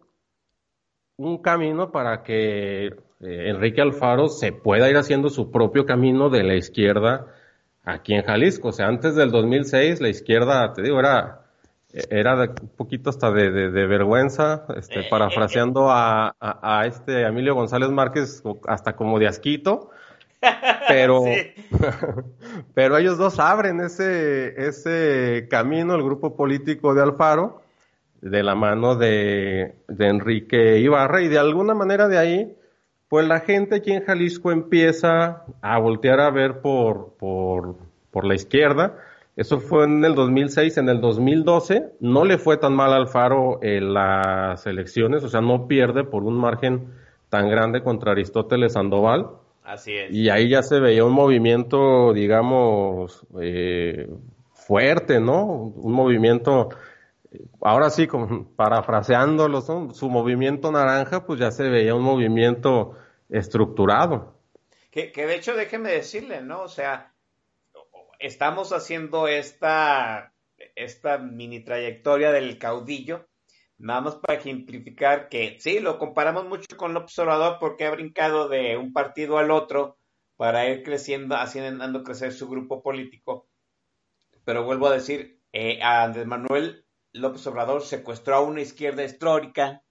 [1.17, 6.43] un camino para que eh, Enrique Alfaro se pueda ir haciendo su propio camino de
[6.43, 7.27] la izquierda
[7.85, 8.69] aquí en Jalisco.
[8.69, 11.41] O sea, antes del 2006 la izquierda, te digo, era
[11.93, 18.43] era un poquito hasta de, de, vergüenza, este, parafraseando a, a, este Emilio González Márquez,
[18.69, 19.91] hasta como de asquito,
[20.89, 21.25] pero,
[22.75, 27.63] pero ellos dos abren ese, ese camino, el grupo político de Alfaro,
[28.21, 32.57] de la mano de, de Enrique Ibarra, y de alguna manera de ahí,
[33.11, 37.75] pues la gente aquí en Jalisco empieza a voltear a ver por, por,
[38.11, 38.97] por la izquierda,
[39.37, 40.77] eso fue en el 2006.
[40.77, 45.41] En el 2012 no le fue tan mal al Faro en las elecciones, o sea,
[45.41, 46.89] no pierde por un margen
[47.31, 49.31] tan grande contra Aristóteles Sandoval.
[49.65, 50.13] Así es.
[50.13, 54.09] Y ahí ya se veía un movimiento, digamos, eh,
[54.53, 55.45] fuerte, ¿no?
[55.45, 56.69] Un movimiento,
[57.61, 59.61] ahora sí, como parafraseándolo,
[59.93, 62.97] su movimiento naranja, pues ya se veía un movimiento
[63.29, 64.41] estructurado.
[64.91, 66.63] Que, de hecho, déjeme decirle, ¿no?
[66.63, 67.15] O sea,
[68.19, 70.33] estamos haciendo esta,
[70.75, 73.29] esta mini trayectoria del caudillo,
[73.79, 78.49] nada más para ejemplificar que sí, lo comparamos mucho con López Obrador porque ha brincado
[78.49, 79.97] de un partido al otro
[80.37, 83.47] para ir creciendo, haciendo crecer su grupo político.
[84.45, 89.83] Pero vuelvo a decir, eh, Andrés Manuel López Obrador secuestró a una izquierda histórica,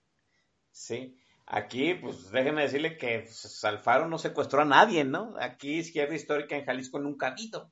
[0.72, 1.18] ¿sí?
[1.46, 3.28] Aquí, pues déjeme decirle que
[3.64, 5.36] Alfaro no secuestró a nadie, ¿no?
[5.40, 7.72] Aquí izquierda histórica en Jalisco nunca ha habido.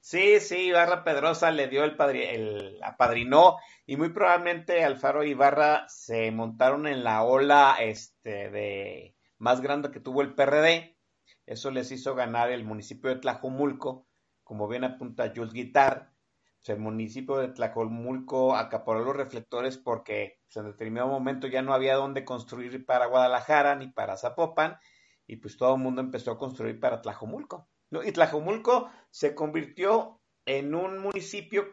[0.00, 5.30] Sí, sí, Ibarra Pedrosa le dio el, padre, el apadrinó y muy probablemente Alfaro y
[5.30, 10.96] Ibarra se montaron en la ola este de más grande que tuvo el PRD.
[11.46, 14.06] Eso les hizo ganar el municipio de Tlajumulco
[14.50, 16.10] como bien apunta Jules Guitar,
[16.66, 21.94] el municipio de Tlajomulco acaparó los reflectores porque pues, en determinado momento ya no había
[21.94, 24.78] dónde construir para Guadalajara ni para Zapopan,
[25.26, 27.68] y pues todo el mundo empezó a construir para Tlajomulco.
[28.04, 31.66] Y Tlajomulco se convirtió en un municipio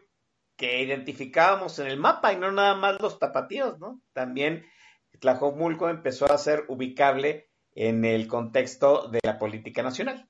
[0.56, 4.00] que identificábamos en el mapa y no nada más los tapatíos, ¿no?
[4.12, 4.64] También
[5.20, 10.28] Tlajomulco empezó a ser ubicable en el contexto de la política nacional.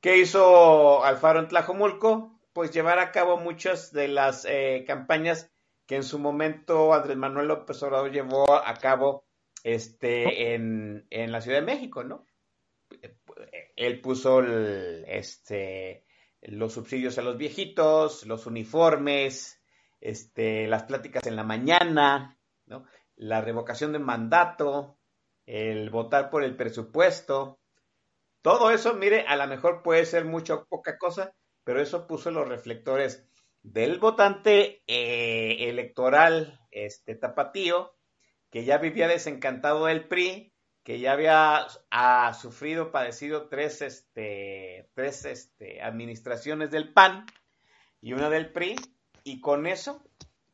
[0.00, 2.35] ¿Qué hizo Alfaro en Tlajomulco?
[2.56, 5.52] Pues llevar a cabo muchas de las eh, campañas
[5.84, 9.26] que en su momento Andrés Manuel López Obrador llevó a cabo
[9.62, 12.24] este, en, en la Ciudad de México, ¿no?
[13.76, 16.06] Él puso este,
[16.40, 19.62] los subsidios a los viejitos, los uniformes,
[20.00, 22.86] este, las pláticas en la mañana, ¿no?
[23.16, 24.96] la revocación de mandato,
[25.44, 27.60] el votar por el presupuesto,
[28.40, 31.34] todo eso, mire, a lo mejor puede ser mucho poca cosa,
[31.66, 33.26] pero eso puso los reflectores
[33.64, 37.92] del votante eh, electoral este tapatío,
[38.50, 45.24] que ya vivía desencantado del PRI, que ya había ha sufrido, padecido tres, este, tres
[45.24, 47.26] este, administraciones del PAN
[48.00, 48.76] y una del PRI,
[49.24, 50.04] y con eso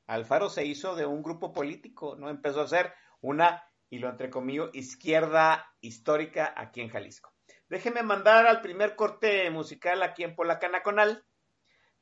[0.07, 2.31] Alfaro se hizo de un grupo político, ¿no?
[2.31, 7.32] Empezó a ser una, y lo entrecomillo, izquierda histórica aquí en Jalisco.
[7.73, 11.25] Déjeme mandar al primer corte musical aquí en Polacanaconal.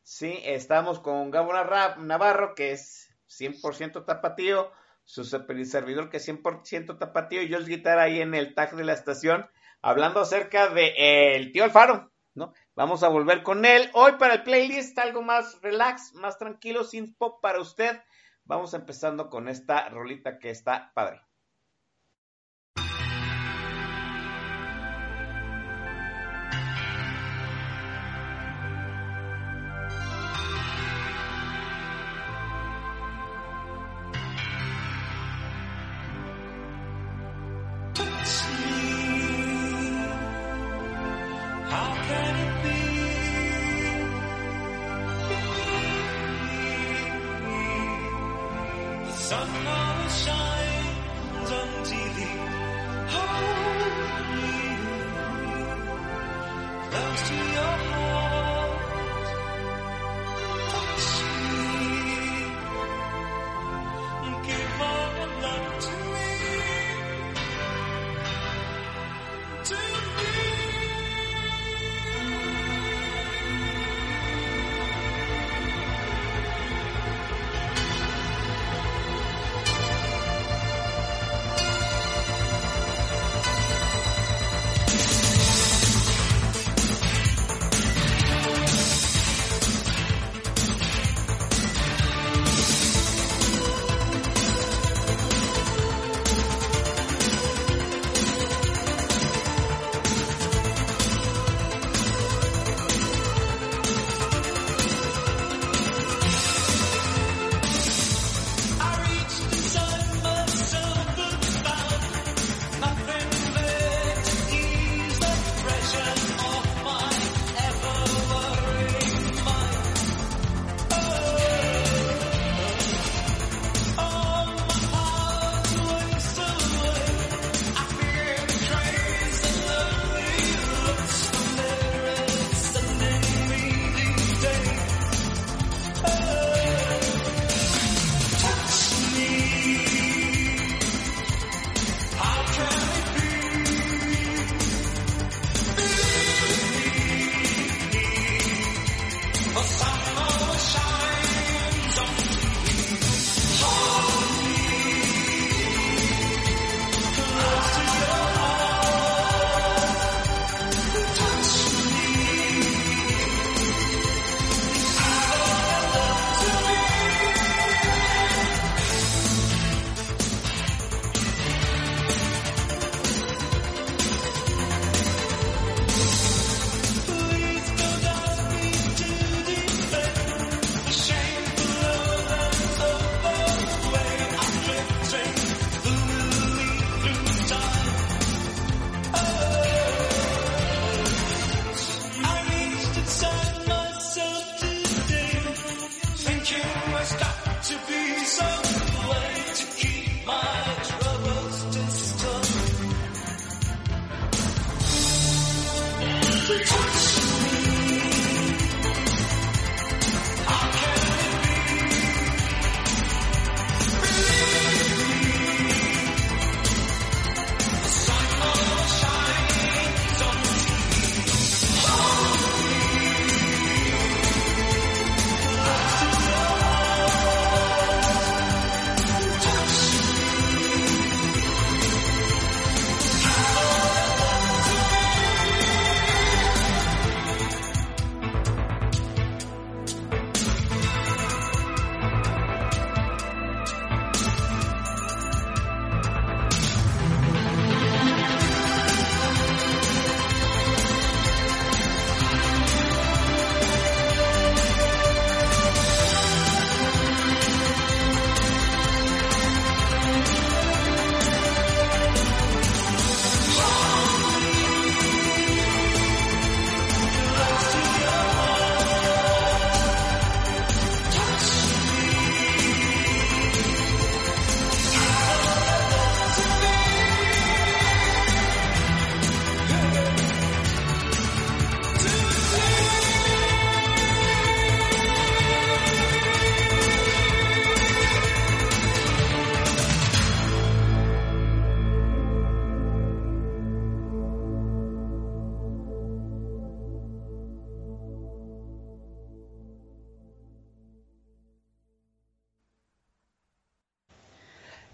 [0.02, 4.72] Sí, estamos con Gabo Navarro, que es 100% tapatío,
[5.04, 8.82] su servidor que es 100% tapatío, y yo es guitarra ahí en el tag de
[8.82, 9.48] la estación,
[9.80, 12.52] hablando acerca de el tío Alfaro, ¿no?
[12.74, 13.90] Vamos a volver con él.
[13.92, 18.02] Hoy para el playlist, algo más relax, más tranquilo, sin pop para usted.
[18.42, 21.22] Vamos empezando con esta rolita que está padre.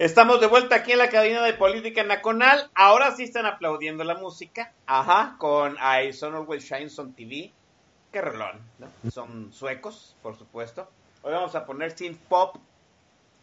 [0.07, 2.71] Estamos de vuelta aquí en la cabina de Política Nacional.
[2.77, 4.73] Ahora sí están aplaudiendo la música.
[4.87, 7.51] Ajá, con I Son Always Shines on TV.
[8.13, 9.11] Qué relón, ¿no?
[9.11, 10.89] Son suecos, por supuesto.
[11.23, 12.55] Hoy vamos a poner synth pop.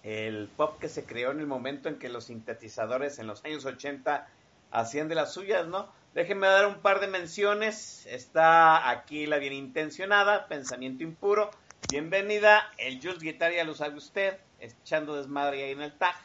[0.03, 3.65] El pop que se creó en el momento en que los sintetizadores en los años
[3.65, 4.25] 80
[4.71, 5.89] hacían de las suyas, ¿no?
[6.13, 8.05] Déjenme dar un par de menciones.
[8.05, 11.51] Está aquí la bien intencionada, Pensamiento Impuro.
[11.89, 16.15] Bienvenida, el Jules Guitar ya lo sabe usted, echando desmadre ahí en el tag.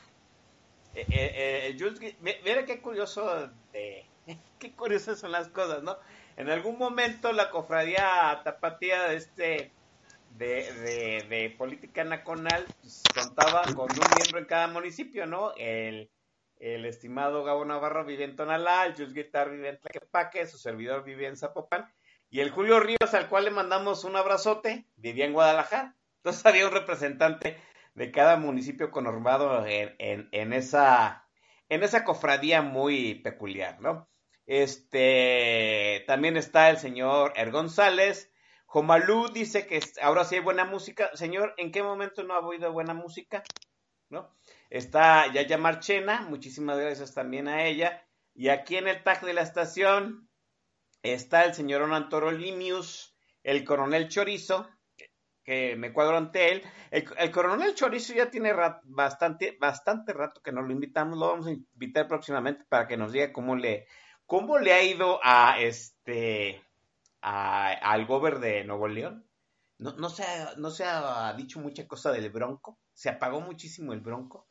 [0.98, 1.76] Eh, eh,
[2.44, 3.50] eh, qué curioso,
[4.58, 5.96] qué curiosas son las cosas, ¿no?
[6.36, 9.72] En algún momento la cofradía tapatía de este
[10.30, 15.52] de, política nacional pues, contaba con un miembro en cada municipio, ¿no?
[15.56, 16.10] El,
[16.58, 21.04] el estimado Gabo Navarro vive en Tonalá, el Jules Guitar vive en Tlaquepaque, su servidor
[21.04, 21.92] vive en Zapopan,
[22.28, 25.94] y el Julio Ríos, al cual le mandamos un abrazote, vivía en Guadalajara.
[26.16, 27.56] Entonces había un representante
[27.98, 31.28] de cada municipio conurbado en, en, esa,
[31.68, 34.08] en esa cofradía muy peculiar, ¿no?
[34.46, 38.32] Este, también está el señor Er González.
[38.66, 41.10] Jomalú dice que ahora sí hay buena música.
[41.14, 43.42] Señor, ¿en qué momento no ha oído buena música?
[44.08, 44.34] ¿No?
[44.70, 48.06] Está Yaya Marchena, muchísimas gracias también a ella.
[48.32, 50.30] Y aquí en el tag de la estación
[51.02, 54.68] está el señor Onantoro Limius, el coronel Chorizo,
[55.48, 56.62] que me cuadro ante él.
[56.90, 58.52] El, el coronel Chorizo ya tiene
[58.84, 63.12] bastante, bastante rato que nos lo invitamos, lo vamos a invitar próximamente para que nos
[63.12, 63.86] diga cómo le,
[64.26, 66.62] cómo le ha ido a este
[67.22, 69.26] a, al gober de Nuevo León.
[69.78, 73.94] No, no, se ha, no se ha dicho mucha cosa del Bronco, se apagó muchísimo
[73.94, 74.46] el Bronco,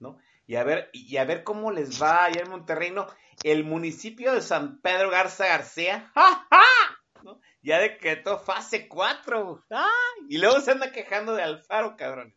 [0.00, 0.18] ¿no?
[0.48, 3.06] Y a ver, y a ver cómo les va allá en Monterrey, ¿no?
[3.44, 6.64] El municipio de San Pedro Garza García, ¡ja, ja!
[7.22, 7.40] ¿no?
[7.62, 9.64] Ya decretó fase 4.
[9.70, 9.88] ¡Ah!
[10.28, 12.34] Y luego se anda quejando de Alfaro, cabrón.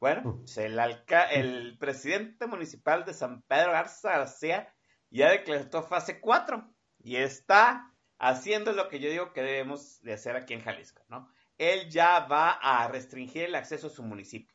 [0.00, 4.72] Bueno, pues el, alca el presidente municipal de San Pedro Garza García
[5.10, 10.36] ya decretó fase 4 y está haciendo lo que yo digo que debemos de hacer
[10.36, 11.28] aquí en Jalisco, ¿no?
[11.56, 14.54] Él ya va a restringir el acceso a su municipio.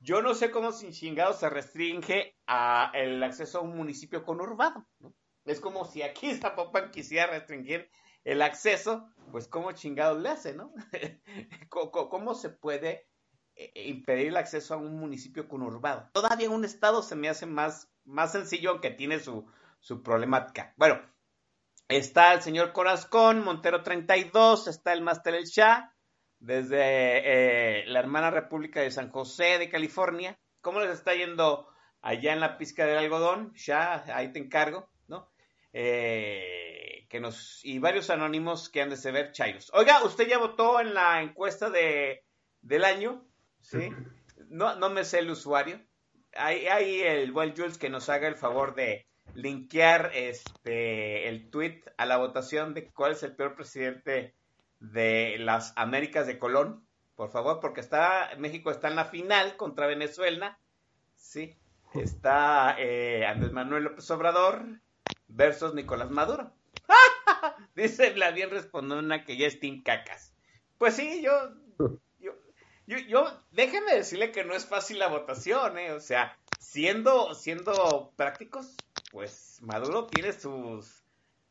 [0.00, 4.86] Yo no sé cómo sin chingado se restringe a el acceso a un municipio conurbado,
[4.98, 5.14] ¿no?
[5.46, 7.90] Es como si aquí Zapopan quisiera restringir
[8.24, 10.72] el acceso, pues cómo chingados le hace, ¿no?
[11.68, 13.06] ¿Cómo se puede
[13.74, 16.10] impedir el acceso a un municipio conurbado?
[16.12, 19.46] Todavía un estado se me hace más, más sencillo, aunque tiene su,
[19.80, 20.72] su problemática.
[20.76, 21.00] Bueno,
[21.88, 25.94] está el señor Corazcón, Montero 32, está el Master El Shah,
[26.38, 30.38] desde eh, la hermana República de San José de California.
[30.62, 31.68] ¿Cómo les está yendo
[32.00, 33.52] allá en la pizca del algodón?
[33.54, 35.30] Shah, ahí te encargo, ¿no?
[35.72, 39.70] Eh, que nos, y varios anónimos que han de ser chayos.
[39.72, 42.24] Oiga, ¿usted ya votó en la encuesta de,
[42.60, 43.24] del año?
[43.60, 43.88] ¿Sí?
[44.48, 45.80] No, no me sé el usuario.
[46.36, 52.04] Ahí el buen Jules que nos haga el favor de linkear este el tweet a
[52.04, 54.34] la votación de cuál es el peor presidente
[54.80, 56.84] de las Américas de Colón,
[57.14, 60.58] por favor, porque está México está en la final contra Venezuela,
[61.14, 61.56] sí,
[61.94, 64.64] está eh, Andrés Manuel López Obrador
[65.28, 66.52] versus Nicolás Maduro.
[67.74, 70.34] Dice bien respondió una que ya es Team Cacas.
[70.78, 71.32] Pues sí, yo,
[72.18, 72.34] yo,
[72.86, 75.92] yo, yo, déjeme decirle que no es fácil la votación, ¿eh?
[75.92, 78.76] O sea, siendo, siendo prácticos,
[79.10, 81.04] pues Maduro tiene sus,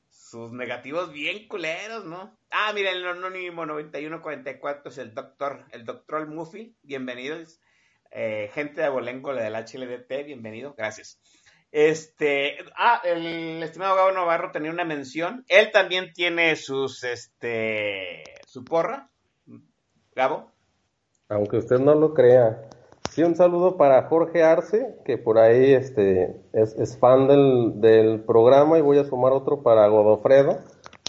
[0.09, 2.37] sus negativos bien culeros, ¿no?
[2.49, 7.59] Ah, mira, el anónimo 9144 es el doctor, el doctor Muffy, bienvenidos.
[8.11, 11.19] Eh, gente de Abolengo, la del HLDT, bienvenido, gracias.
[11.73, 15.43] Este, ah, el estimado Gabo Navarro tenía una mención.
[15.47, 19.09] Él también tiene sus, este, su porra.
[20.15, 20.51] Gabo.
[21.29, 22.69] Aunque usted no lo crea.
[23.09, 28.77] Sí, un saludo para Jorge Arce, que por ahí este, es, fan del, del, programa,
[28.77, 30.59] y voy a sumar otro para Godofredo,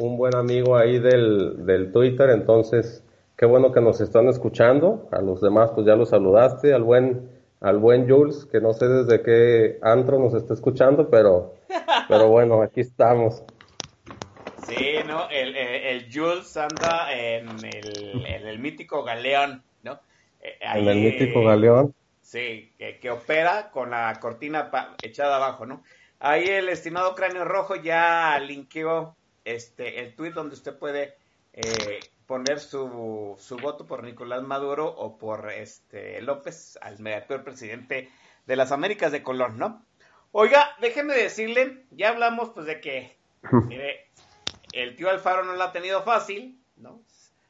[0.03, 2.31] un buen amigo ahí del, del Twitter.
[2.31, 3.05] Entonces,
[3.37, 5.11] qué bueno que nos están escuchando.
[5.12, 6.73] A los demás, pues ya los saludaste.
[6.73, 7.34] Al buen
[7.65, 11.55] al buen Jules, que no sé desde qué antro nos está escuchando, pero,
[12.09, 13.43] pero bueno, aquí estamos.
[14.67, 15.31] Sí, ¿no?
[15.31, 19.99] El, el, el Jules anda en el, en el, mítico galeón, ¿no?
[20.61, 21.95] Ahí, en el mítico galeón.
[22.21, 25.83] Sí, que, que opera con la cortina pa, echada abajo, ¿no?
[26.21, 31.15] Ahí el estimado Cráneo Rojo ya linkeó este, el tweet donde usted puede
[31.55, 38.11] eh, poner su, su, voto por Nicolás Maduro o por este López, al actual presidente
[38.47, 39.85] de las Américas de Colón, ¿no?
[40.33, 43.16] Oiga, déjeme decirle, ya hablamos pues de que
[43.68, 44.09] mire,
[44.72, 47.03] el tío Alfaro no lo ha tenido fácil, ¿no?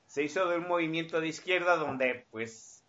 [0.07, 2.85] Se hizo de un movimiento de izquierda donde pues,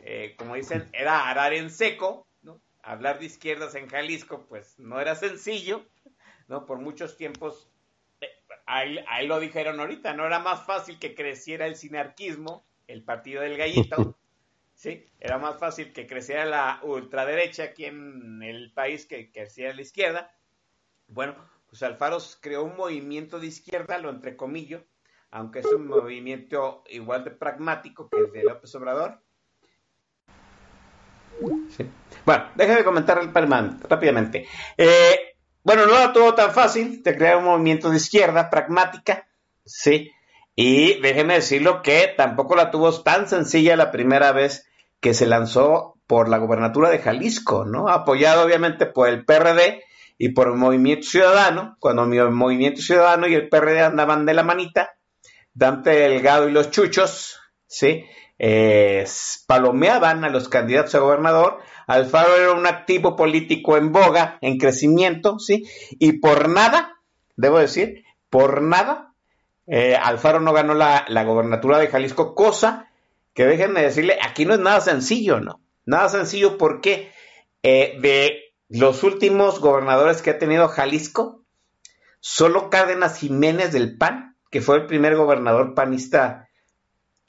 [0.00, 2.60] eh, como dicen, era arar en seco, ¿no?
[2.82, 5.84] hablar de izquierdas en Jalisco, pues no era sencillo,
[6.48, 6.66] ¿no?
[6.66, 7.68] Por muchos tiempos,
[8.66, 13.42] ahí, ahí, lo dijeron ahorita, no era más fácil que creciera el sinarquismo, el partido
[13.42, 13.96] del gallito,
[14.74, 15.06] ¿sí?
[15.20, 20.34] Era más fácil que creciera la ultraderecha aquí en el país que creciera la izquierda.
[21.08, 21.34] Bueno,
[21.68, 24.84] pues Alfaro creó un movimiento de izquierda, lo entrecomillo,
[25.30, 29.20] aunque es un movimiento igual de pragmático que el de López Obrador.
[31.70, 31.86] Sí.
[32.24, 33.18] Bueno, déjame comentar
[33.88, 34.48] rápidamente.
[34.76, 35.25] Eh,
[35.66, 39.26] bueno, no era todo tan fácil de crear un movimiento de izquierda pragmática,
[39.64, 40.12] sí.
[40.54, 45.96] Y déjeme decirlo que tampoco la tuvo tan sencilla la primera vez que se lanzó
[46.06, 47.88] por la gobernatura de Jalisco, ¿no?
[47.88, 49.82] Apoyado obviamente por el PRD
[50.18, 54.44] y por el Movimiento Ciudadano, cuando el Movimiento Ciudadano y el PRD andaban de la
[54.44, 54.94] manita,
[55.52, 58.04] Dante Delgado y los chuchos, ¿sí?
[58.38, 59.04] Eh,
[59.48, 61.58] palomeaban a los candidatos a gobernador.
[61.86, 65.64] Alfaro era un activo político en boga, en crecimiento, ¿sí?
[65.98, 67.00] Y por nada,
[67.36, 69.14] debo decir, por nada,
[69.66, 72.90] eh, Alfaro no ganó la, gobernatura de Jalisco, cosa
[73.34, 75.60] que déjenme decirle, aquí no es nada sencillo, ¿no?
[75.84, 77.12] Nada sencillo porque
[77.62, 81.42] eh, de los últimos gobernadores que ha tenido Jalisco,
[82.20, 86.48] solo Cárdenas Jiménez del PAN que fue el primer gobernador panista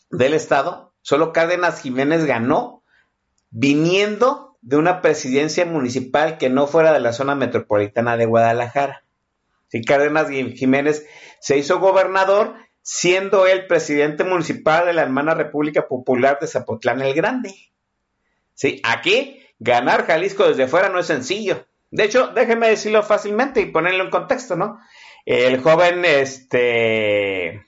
[0.09, 2.83] del estado, solo Cárdenas Jiménez ganó
[3.49, 9.05] viniendo de una presidencia municipal que no fuera de la zona metropolitana de Guadalajara.
[9.69, 11.07] Sí, Cárdenas Jiménez
[11.39, 17.13] se hizo gobernador siendo él presidente municipal de la hermana República Popular de Zapotlán el
[17.13, 17.55] Grande.
[18.55, 21.65] Sí, aquí ganar Jalisco desde fuera no es sencillo.
[21.89, 24.79] De hecho, déjeme decirlo fácilmente y ponerlo en contexto, ¿no?
[25.25, 27.63] El joven, este,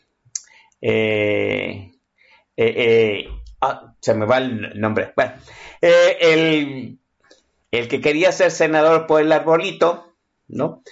[0.82, 1.94] eh, eh,
[2.58, 3.30] eh,
[3.62, 5.14] ah, se me va el nombre.
[5.16, 5.34] Bueno,
[5.82, 7.00] el,
[7.72, 10.14] el, que quería ser senador por el arbolito,
[10.48, 10.84] ¿no?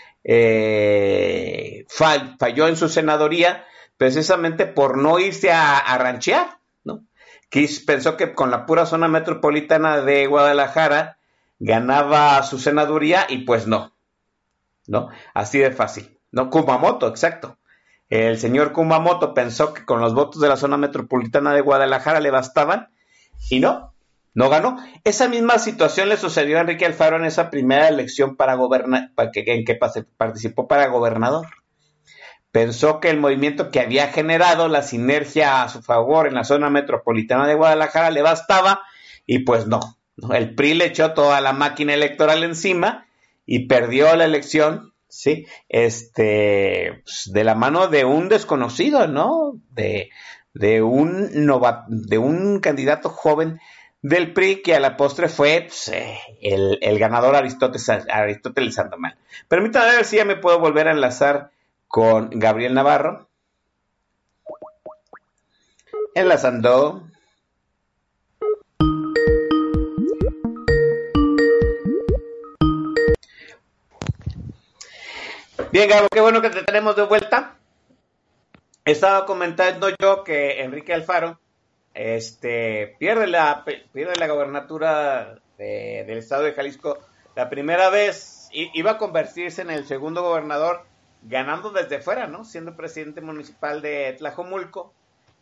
[1.87, 3.65] falló en su senadoría
[3.97, 7.05] precisamente por no irse a, ranchear, ¿no?
[7.85, 11.17] pensó que con la pura zona metropolitana de Guadalajara
[11.59, 13.93] ganaba su senaduría y pues no,
[14.85, 15.09] ¿no?
[15.33, 16.19] Así de fácil.
[16.31, 17.57] No, Kumamoto, exacto.
[18.09, 22.31] El señor Kumamoto pensó que con los votos de la zona metropolitana de Guadalajara le
[22.31, 22.89] bastaban
[23.49, 23.93] y no,
[24.33, 24.77] no ganó.
[25.03, 29.65] Esa misma situación le sucedió a Enrique Alfaro en esa primera elección para gobernar, en
[29.65, 29.79] que
[30.17, 31.47] participó para gobernador.
[32.51, 36.69] Pensó que el movimiento que había generado la sinergia a su favor en la zona
[36.69, 38.81] metropolitana de Guadalajara le bastaba
[39.25, 39.79] y pues no.
[40.33, 43.05] El PRI le echó toda la máquina electoral encima
[43.45, 45.45] y perdió la elección ¿sí?
[45.69, 49.59] Este, pues, de la mano de un desconocido, ¿no?
[49.71, 50.09] De,
[50.59, 51.29] de, un,
[51.87, 53.59] de un candidato joven
[54.01, 59.17] del PRI que a la postre fue pues, eh, el, el, ganador Aristóteles, Aristóteles Sandomal.
[59.47, 61.51] Permítame ver si ya me puedo volver a enlazar
[61.87, 63.27] con Gabriel Navarro.
[66.13, 67.07] Enlazando.
[75.71, 77.56] Bien, Gabo, qué bueno que te tenemos de vuelta.
[78.87, 81.41] Estaba comentando yo que Enrique Alfaro
[81.93, 86.97] este, pierde, la, pierde la gobernatura del estado de Jalisco
[87.35, 88.47] la primera vez.
[88.53, 90.85] Iba a convertirse en el segundo gobernador
[91.23, 92.45] ganando desde fuera, ¿no?
[92.45, 94.93] Siendo presidente municipal de Tlajomulco.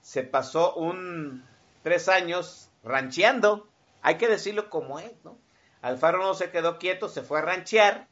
[0.02, 1.46] Se pasó un
[1.84, 3.68] tres años rancheando.
[4.02, 5.38] Hay que decirlo como es, ¿no?
[5.84, 8.08] Alfaro no se quedó quieto, se fue a ranchear,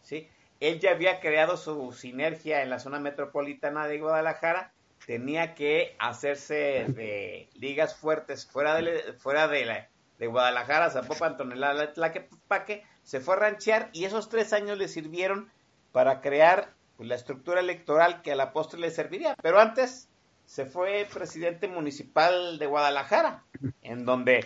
[0.00, 0.30] ¿sí?
[0.60, 4.72] Él ya había creado su sinergia en la zona metropolitana de Guadalajara,
[5.06, 9.88] tenía que hacerse de ligas fuertes fuera de, fuera de, la,
[10.18, 15.50] de Guadalajara, Zapopan, Tonelada, Tlaquepaque, se fue a ranchear y esos tres años le sirvieron
[15.92, 19.36] para crear la estructura electoral que a la postre le serviría.
[19.42, 20.08] Pero antes
[20.46, 23.44] se fue presidente municipal de Guadalajara,
[23.82, 24.44] en donde,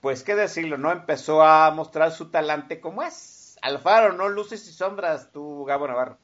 [0.00, 3.35] pues qué decirlo, no empezó a mostrar su talante como es
[3.66, 6.18] Alfaro, no luces y sombras, tú, Gabo Navarro.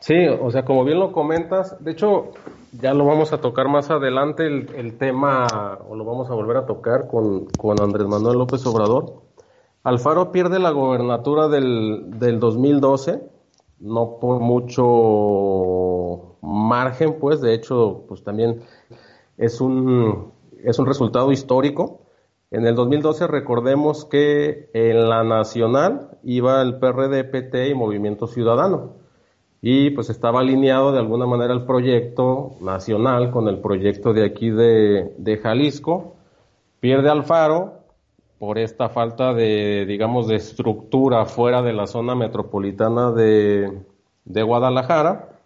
[0.00, 2.32] Sí, o sea, como bien lo comentas, de hecho,
[2.80, 6.66] ya lo vamos a tocar más adelante el, tema, o lo vamos a volver a
[6.66, 7.48] tocar con,
[7.80, 9.22] Andrés Manuel López Obrador.
[9.84, 13.20] Alfaro pierde la gobernatura del, del 2012,
[13.80, 18.62] no por mucho margen, pues, de hecho, pues también
[19.36, 20.32] es un,
[20.64, 22.01] es un resultado histórico.
[22.52, 28.96] En el 2012 recordemos que en la nacional iba el PRD, PT y Movimiento Ciudadano.
[29.62, 34.50] Y pues estaba alineado de alguna manera el proyecto nacional con el proyecto de aquí
[34.50, 36.16] de, Jalisco.
[36.78, 37.84] Pierde Alfaro,
[38.38, 43.80] por esta falta de, digamos, de estructura fuera de la zona metropolitana de,
[44.26, 45.38] de Guadalajara.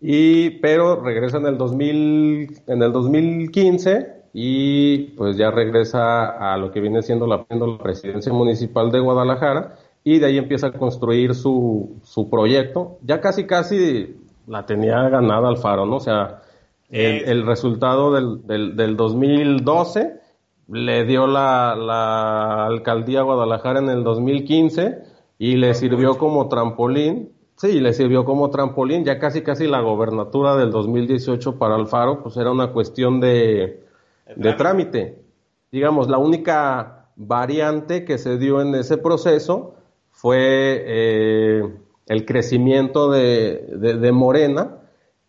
[0.00, 6.70] Y, pero regresa en el 2000, en el 2015 y pues ya regresa a lo
[6.70, 11.34] que viene siendo la, la presidencia municipal de Guadalajara y de ahí empieza a construir
[11.34, 12.98] su, su proyecto.
[13.02, 14.16] Ya casi casi
[14.46, 15.96] la tenía ganada Alfaro, ¿no?
[15.96, 16.42] O sea,
[16.88, 20.20] el, el resultado del, del, del 2012
[20.68, 24.98] le dio la, la alcaldía a Guadalajara en el 2015
[25.38, 27.32] y le sirvió como trampolín.
[27.56, 29.04] Sí, le sirvió como trampolín.
[29.04, 33.87] Ya casi casi la gobernatura del 2018 para Alfaro, pues era una cuestión de,
[34.36, 35.22] de trámite.
[35.70, 39.74] Digamos, la única variante que se dio en ese proceso
[40.10, 41.76] fue eh,
[42.06, 44.78] el crecimiento de, de, de Morena,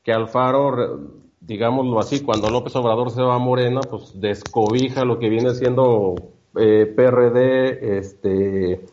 [0.04, 1.20] que Alfaro
[1.50, 6.14] digámoslo así, cuando López Obrador se va a Morena, pues descobija lo que viene siendo
[6.56, 8.86] eh, PRD este,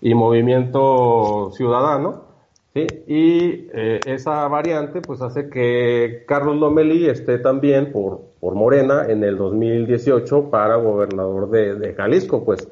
[0.00, 2.22] y Movimiento Ciudadano,
[2.72, 2.86] ¿sí?
[3.08, 9.24] y eh, esa variante pues hace que Carlos Lomelí esté también por, por Morena en
[9.24, 12.68] el 2018 para gobernador de, de Jalisco, pues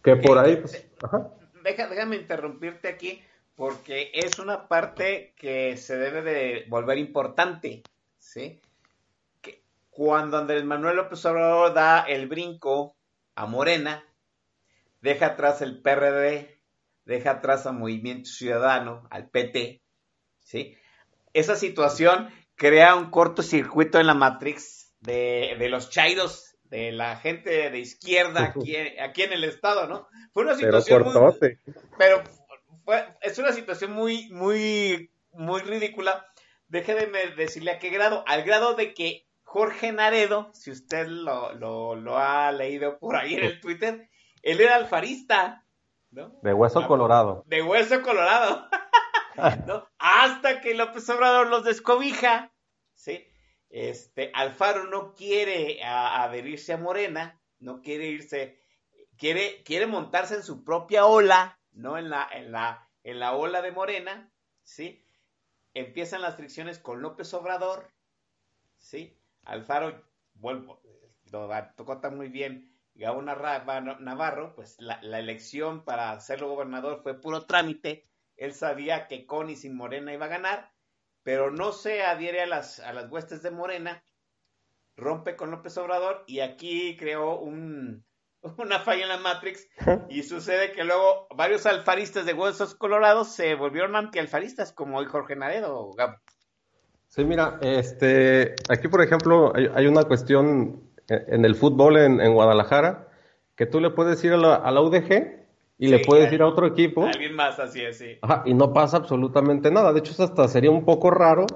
[0.00, 0.54] que por ahí...
[0.54, 1.32] Pues, ajá.
[1.64, 3.20] Deja, déjame interrumpirte aquí
[3.56, 7.82] porque es una parte que se debe de volver importante,
[8.20, 8.60] ¿sí?
[9.90, 12.94] cuando Andrés Manuel López Obrador da el brinco
[13.34, 14.04] a Morena,
[15.00, 16.60] deja atrás el PRD,
[17.04, 19.82] deja atrás a Movimiento Ciudadano, al PT,
[20.38, 20.76] ¿sí?
[21.32, 27.70] Esa situación crea un cortocircuito en la Matrix de, de los chairos, de la gente
[27.70, 30.08] de izquierda aquí, aquí, en el estado, ¿no?
[30.32, 31.58] Fue una situación pero muy,
[31.98, 32.22] pero
[32.84, 36.26] fue, es una situación muy, muy, muy ridícula.
[36.68, 41.94] Déjeme decirle a qué grado, al grado de que Jorge Naredo, si usted lo, lo,
[41.94, 44.10] lo, ha leído por ahí en el Twitter,
[44.42, 45.64] él era alfarista,
[46.10, 46.38] ¿no?
[46.42, 47.44] De hueso colorado.
[47.46, 48.68] De hueso colorado.
[49.66, 49.88] ¿no?
[49.98, 52.52] Hasta que López Obrador los descobija,
[52.94, 53.26] ¿sí?
[53.68, 58.60] Este, Alfaro no quiere adherirse a Morena, no quiere irse,
[59.16, 61.98] quiere, quiere montarse en su propia ola, ¿no?
[61.98, 65.04] En la, en la, ola de Morena, ¿sí?
[65.74, 67.90] Empiezan las fricciones con López Obrador,
[68.78, 69.18] ¿sí?
[69.44, 70.02] Alfaro,
[70.34, 70.80] vuelvo,
[71.30, 78.08] lo tocó muy bien Gabo Navarro, pues la, elección para hacerlo gobernador fue puro trámite.
[78.36, 80.72] Él sabía que Connie sin Morena iba a ganar,
[81.26, 84.04] pero no se adhiere a las, a las huestes de Morena,
[84.96, 88.04] rompe con López Obrador y aquí creó un,
[88.58, 89.66] una falla en la Matrix
[90.08, 95.34] y sucede que luego varios alfaristas de huesos colorados se volvieron antialfaristas como hoy Jorge
[95.34, 96.14] Naredo, Gabo.
[97.08, 102.34] Sí, mira, este, aquí por ejemplo hay, hay una cuestión en el fútbol en, en,
[102.34, 103.08] Guadalajara
[103.56, 105.35] que tú le puedes ir a la, a la UDG
[105.78, 107.04] y sí, le puedes ir a otro equipo.
[107.04, 108.18] Alguien más, así es, sí.
[108.22, 109.92] Ajá, y no pasa absolutamente nada.
[109.92, 111.46] De hecho, hasta sería un poco raro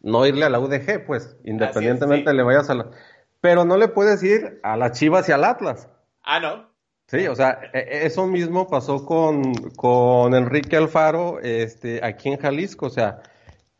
[0.00, 2.36] no irle a la UDG, pues, independientemente es, sí.
[2.36, 2.90] le vayas a la...
[3.40, 5.88] Pero no le puedes ir a las Chivas y al Atlas.
[6.22, 6.72] Ah, ¿no?
[7.06, 12.86] Sí, o sea, eso mismo pasó con, con Enrique Alfaro este, aquí en Jalisco.
[12.86, 13.20] O sea,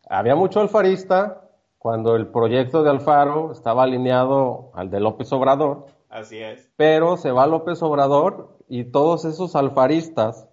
[0.08, 1.48] había mucho alfarista
[1.78, 5.86] cuando el proyecto de Alfaro estaba alineado al de López Obrador.
[6.10, 6.70] Así es.
[6.76, 10.48] Pero se va López Obrador y todos esos alfaristas,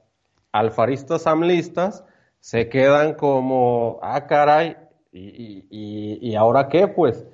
[0.51, 2.03] alfaristas amlistas,
[2.41, 4.75] se quedan como, ah, caray,
[5.13, 6.87] ¿y, y, y ahora qué?
[6.87, 7.25] Pues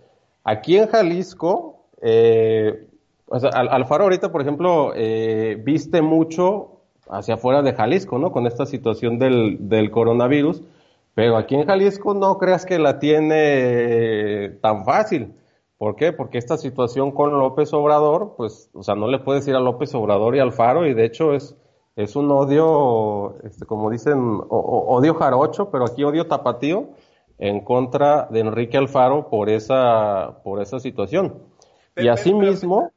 [0.43, 2.87] aquí en Jalisco, eh,
[3.27, 8.31] o sea, Alfaro ahorita, por ejemplo, eh, viste mucho hacia afuera de Jalisco, ¿no?
[8.31, 10.61] Con esta situación del, del coronavirus
[11.15, 15.33] pero aquí en Jalisco no creas que la tiene tan fácil.
[15.85, 16.13] ¿Por qué?
[16.13, 19.93] Porque esta situación con López Obrador, pues, o sea, no le puedes ir a López
[19.93, 21.55] Obrador y Alfaro, y de hecho es,
[21.95, 26.89] es un odio, este, como dicen, o, odio jarocho, pero aquí odio tapatío
[27.37, 31.43] en contra de Enrique Alfaro por esa, por esa situación.
[31.93, 32.91] Pero, y así pero, mismo.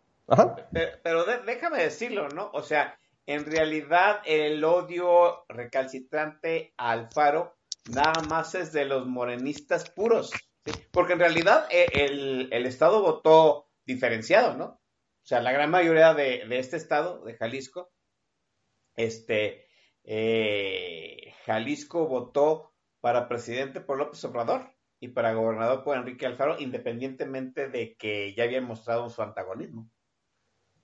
[0.72, 2.49] Pero, pero de, déjame decirlo, ¿no?
[2.55, 7.53] O sea, en realidad el odio recalcitrante a Alfaro
[7.91, 10.30] nada más es de los morenistas puros.
[10.91, 11.87] Porque en realidad eh,
[12.51, 14.64] el, Estado votó diferenciado, ¿no?
[14.64, 17.91] O sea, la gran mayoría de, este Estado, de Jalisco,
[18.97, 19.66] este,
[20.05, 27.69] eh, Jalisco votó para presidente por López Obrador y para gobernador por Enrique Alfaro, independientemente
[27.69, 29.89] de que ya habían mostrado su antagonismo.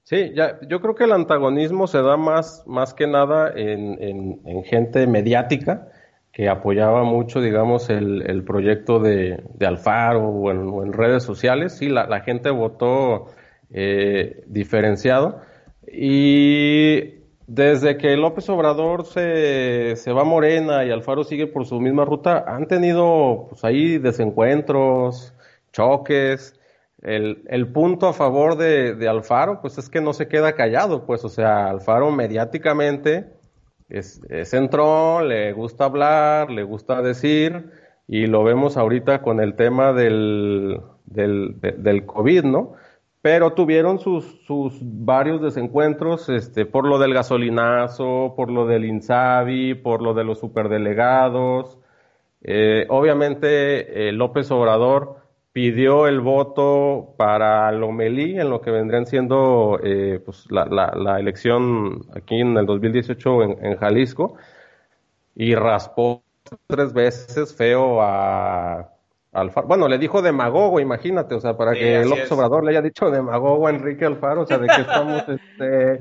[0.03, 5.07] Sí, ya, yo creo que el antagonismo se da más, más que nada en gente
[5.07, 5.89] mediática,
[6.35, 11.23] que apoyaba mucho, digamos, el, el proyecto de, de Alfaro o en, o en, redes
[11.23, 11.77] sociales.
[11.79, 13.27] Sí, la, la gente votó
[13.71, 15.41] eh, diferenciado.
[15.87, 22.05] y desde que López Obrador se, se va Morena y Alfaro sigue por su misma
[22.05, 25.35] ruta, han tenido pues ahí desencuentros,
[25.73, 26.59] choques.
[27.03, 31.05] El, el punto a favor de, de, Alfaro, pues es que no se queda callado,
[31.05, 33.27] pues, o sea, Alfaro mediáticamente
[33.89, 37.71] es, es le gusta hablar, le gusta decir,
[38.09, 42.75] y lo vemos ahorita con el tema del, del, del COVID, ¿no?
[43.25, 49.77] pero tuvieron sus, sus varios desencuentros este, por lo del gasolinazo, por lo del INSABI,
[49.77, 51.79] por lo de los superdelegados.
[52.43, 55.24] Eh, obviamente eh, López Obrador
[55.55, 61.21] pidió el voto para Lomelí en lo que vendrían siendo eh, pues, la, la, la,
[61.21, 64.35] elección aquí en el 2018 en, en Jalisco
[65.37, 66.25] y raspó
[66.67, 68.91] tres veces feo a
[69.31, 69.69] Alfaro.
[69.69, 73.69] Bueno, le dijo demagogo, imagínate, o sea, para que el Obrador le haya dicho demagogo
[73.69, 75.99] a Enrique Alfaro, o sea, de qué estamos, este,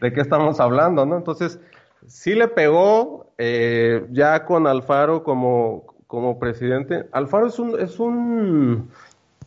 [0.00, 1.16] de qué estamos hablando, ¿no?
[1.16, 1.58] Entonces,
[2.06, 7.06] sí le pegó eh, ya con Alfaro como, como presidente.
[7.12, 8.90] Alfaro es un, es un,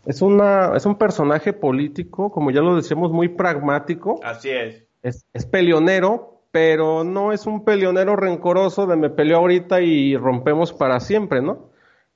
[0.05, 4.21] es una, es un personaje político, como ya lo decíamos, muy pragmático.
[4.23, 4.85] Así es.
[5.01, 10.71] Es, es peleonero, pero no es un peleonero rencoroso de me peleo ahorita y rompemos
[10.71, 11.72] para siempre, ¿no?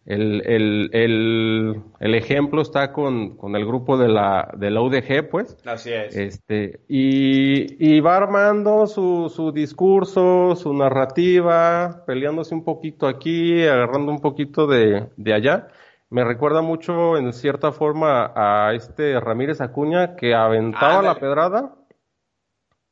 [0.07, 5.29] El, el, el, el, ejemplo está con, con, el grupo de la, de la UDG,
[5.29, 5.57] pues.
[5.65, 6.15] Así es.
[6.15, 14.13] Este, y, y va armando su, su discurso, su narrativa, peleándose un poquito aquí, agarrando
[14.13, 15.67] un poquito de, de allá.
[16.09, 21.75] Me recuerda mucho, en cierta forma, a este Ramírez Acuña que aventaba ah, la pedrada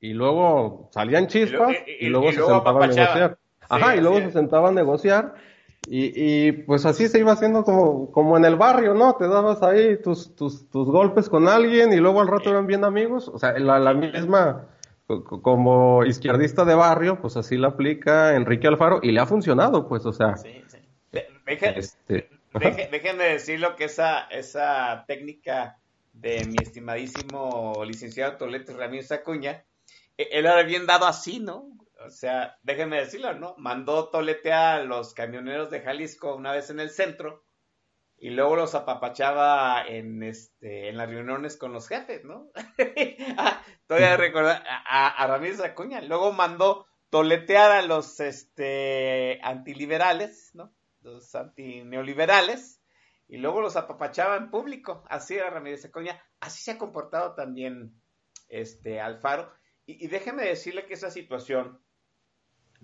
[0.01, 3.37] y luego salían chispas y, y, y luego, se sentaba a negociar.
[3.61, 5.33] Sí, Ajá, y luego se sentaba a negociar
[5.87, 9.15] y, y, pues así se iba haciendo como, como en el barrio, ¿no?
[9.15, 12.83] Te dabas ahí tus, tus, tus golpes con alguien y luego al rato eran bien
[12.83, 13.27] amigos.
[13.27, 14.67] O sea, la, la misma,
[15.05, 20.05] como izquierdista de barrio, pues así la aplica Enrique Alfaro y le ha funcionado, pues,
[20.05, 20.37] o sea.
[20.37, 20.77] Sí, sí.
[21.45, 22.29] Dejen, este,
[22.59, 25.77] déjenme decirlo que esa, esa técnica
[26.13, 29.63] de mi estimadísimo licenciado Tolete Ramírez Acuña,
[30.17, 31.67] e, él era bien dado así, ¿no?
[32.05, 33.55] O sea, déjenme decirlo, ¿no?
[33.57, 37.43] Mandó toletear a los camioneros de Jalisco una vez en el centro
[38.17, 42.51] y luego los apapachaba en este en las reuniones con los jefes, ¿no?
[43.37, 46.01] ah, todavía recordar a, a, Ramírez Acuña.
[46.01, 50.73] Luego mandó toletear a los este antiliberales, ¿no?
[51.01, 52.81] Los antineoliberales
[53.27, 55.03] y luego los apapachaba en público.
[55.09, 56.21] Así era Ramírez Acuña.
[56.39, 57.99] Así se ha comportado también
[58.47, 59.51] este Alfaro.
[59.85, 61.84] Y, y déjeme decirle que esa situación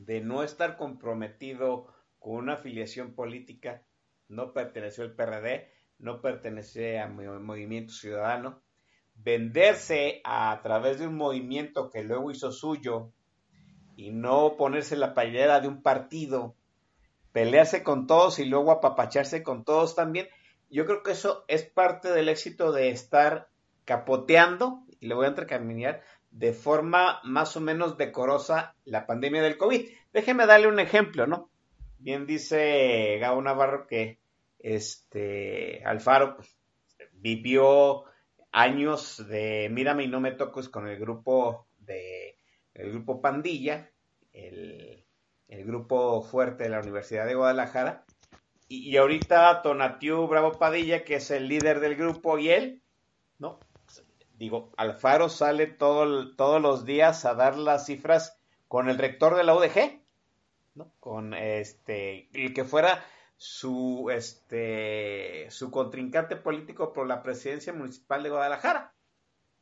[0.05, 1.87] de no estar comprometido
[2.19, 3.83] con una afiliación política,
[4.27, 8.61] no perteneció al PRD, no pertenece a Movimiento Ciudadano,
[9.13, 13.11] venderse a, través de un movimiento que luego hizo suyo
[13.95, 16.55] y no ponerse la payera de un partido,
[17.31, 20.27] pelearse con todos y luego apapacharse con todos también,
[20.71, 23.49] yo creo que eso es parte del éxito de estar
[23.85, 26.01] capoteando, y le voy a entrecaminar,
[26.31, 29.87] de forma más o menos decorosa la pandemia del COVID.
[30.13, 31.49] Déjeme darle un ejemplo, ¿no?
[31.99, 34.19] Bien dice Gabo Navarro que
[34.59, 36.57] este Alfaro pues,
[37.13, 38.05] vivió
[38.51, 42.37] años de Mírame y no me toques con el grupo de
[42.73, 43.91] el grupo Pandilla,
[44.31, 45.05] el,
[45.49, 48.05] el grupo fuerte de la Universidad de Guadalajara,
[48.67, 52.81] y, y ahorita Tonatiu Bravo Padilla, que es el líder del grupo, y él,
[53.39, 53.59] ¿no?
[54.41, 59.43] Digo, Alfaro sale todo, todos los días a dar las cifras con el rector de
[59.43, 60.01] la UDG,
[60.73, 60.91] ¿no?
[60.99, 63.05] Con este, el que fuera
[63.37, 68.95] su, este, su contrincante político por la presidencia municipal de Guadalajara,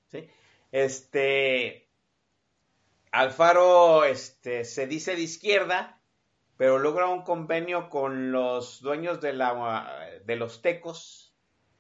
[0.08, 0.30] ¿sí?
[0.72, 1.90] Este,
[3.12, 6.00] Alfaro, este, se dice de izquierda,
[6.56, 11.29] pero logra un convenio con los dueños de la, de los tecos,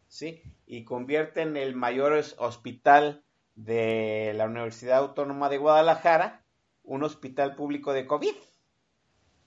[0.09, 0.43] ¿sí?
[0.65, 3.23] Y convierten el mayor hospital
[3.55, 6.43] de la Universidad Autónoma de Guadalajara,
[6.83, 8.35] un hospital público de COVID,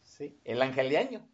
[0.03, 0.41] ¿sí?
[0.45, 1.29] El Angeliaño.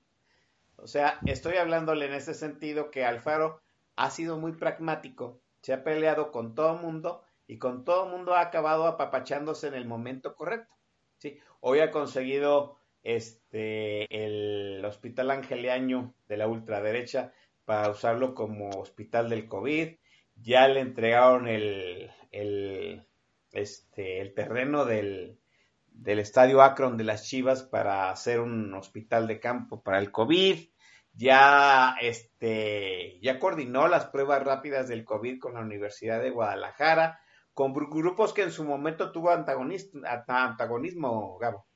[0.76, 3.61] O sea, estoy hablándole en ese sentido que Alfaro
[3.97, 8.41] ha sido muy pragmático, se ha peleado con todo mundo y con todo mundo ha
[8.41, 10.74] acabado apapachándose en el momento correcto.
[11.18, 11.39] ¿sí?
[11.61, 17.33] Hoy ha conseguido este, el Hospital Angeliaño de la ultraderecha
[17.69, 19.99] para usarlo como hospital del COVID.
[20.37, 23.07] Ya le entregaron el, el,
[23.53, 25.39] este, el terreno del,
[25.89, 30.66] del estadio Akron de las Chivas para hacer un hospital de campo para el COVID.
[31.12, 37.21] Ya, este, ya coordinó las pruebas rápidas del COVID con la Universidad de Guadalajara.
[37.53, 41.68] con grupos que en su momento tuvo antagonismo, Gabo.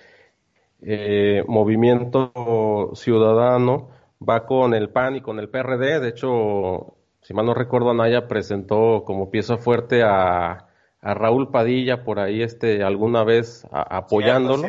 [0.80, 3.90] eh, Movimiento Ciudadano
[4.26, 6.00] va con el PAN y con el PRD.
[6.00, 10.68] De hecho, si mal no recuerdo, Anaya presentó como pieza fuerte a,
[11.02, 14.68] a Raúl Padilla por ahí este alguna vez apoyándolo.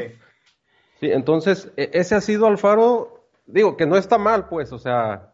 [0.99, 5.31] Sí, entonces e, ese ha sido Alfaro, digo que no está mal, pues, o sea,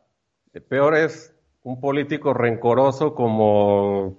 [0.60, 1.34] peor es
[1.64, 4.18] un político rencoroso como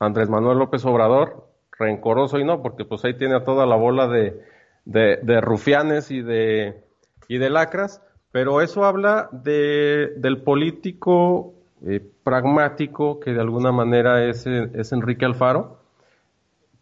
[0.00, 1.48] Andrés Manuel López Obrador,
[1.78, 4.42] rencoroso y no, porque pues ahí tiene a toda la bola de,
[4.84, 6.82] de, rufianes y de,
[7.28, 8.02] y de lacras,
[8.32, 11.54] pero eso habla de, del político
[11.86, 15.78] eh, pragmático que de alguna manera es, es Enrique Alfaro,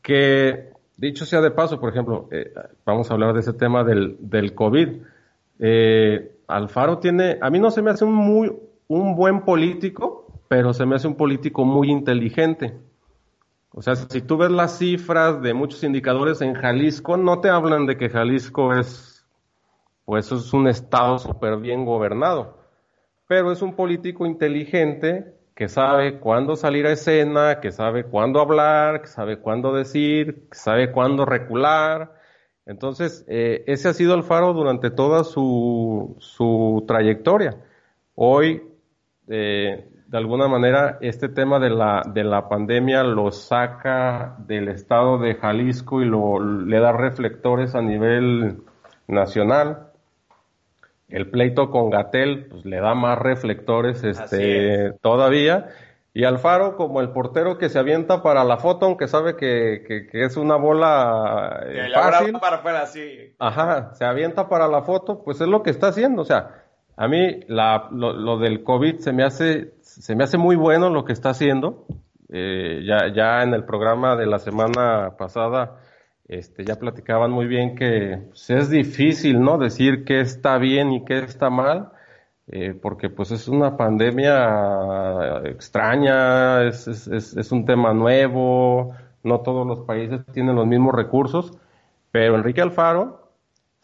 [0.03, 2.53] que dicho sea de paso, por ejemplo, eh,
[2.84, 4.88] vamos a hablar de ese tema del, del COVID.
[5.59, 8.53] Eh, Alfaro tiene, a mí no se me hace un muy,
[8.89, 12.78] un buen político, pero se me hace un político muy inteligente.
[13.70, 17.87] O sea, si tú ves las cifras de muchos indicadores en Jalisco, no te hablan
[17.87, 19.26] de que Jalisco es,
[20.05, 22.59] pues es un estado súper bien gobernado,
[23.26, 29.03] pero es un político inteligente que sabe cuándo salir a escena, que sabe cuándo hablar,
[29.03, 32.14] que sabe cuándo decir, que sabe cuándo recular.
[32.66, 37.57] Entonces, eh, ese ha sido el faro durante toda su, su trayectoria.
[38.14, 38.62] Hoy
[39.29, 45.18] eh, de alguna manera este tema de la, de la pandemia lo saca del estado
[45.18, 48.59] de Jalisco y lo, le da reflectores a nivel
[49.09, 49.89] nacional.
[51.09, 55.68] El pleito con Gatel pues, le da más reflectores este, todavía.
[56.14, 60.37] Y Alfaro como el portero que se avienta para la foto, aunque sabe que, es
[60.39, 62.33] una bola eh, fácil.
[62.39, 63.35] Para afuera, sí.
[63.39, 66.22] Ajá, se avienta para la foto, pues es lo que está haciendo.
[66.22, 66.65] O sea,
[66.97, 71.05] a mí la, lo, del COVID se me hace, se me hace muy bueno lo
[71.05, 71.86] que está haciendo.
[72.28, 75.78] Eh, ya, ya en el programa de la semana pasada
[76.28, 81.05] este, ya platicaban muy bien que pues, es difícil no decir qué está bien y
[81.05, 81.92] qué está mal.
[82.49, 88.94] Eh, porque pues es una pandemia extraña, es, un tema nuevo,
[89.24, 91.51] no todos los países tienen los mismos recursos,
[92.12, 93.26] pero Enrique Alfaro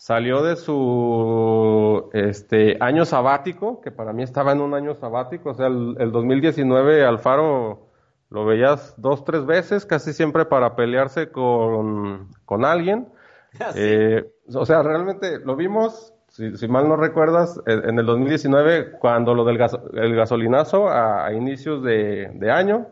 [0.03, 5.55] salió de su este año sabático, que para mí estaba en un año sabático, o
[5.55, 7.86] sea, el, 2019 Alfaro
[8.28, 13.09] lo veías dos, tres veces, casi siempre para pelearse con, con alguien.
[13.61, 19.34] Ah, eh, o sea, realmente lo vimos, si, mal no recuerdas, en, el 2019, cuando
[19.34, 19.61] lo del
[19.92, 22.86] el gasolinazo a, inicios de, de año,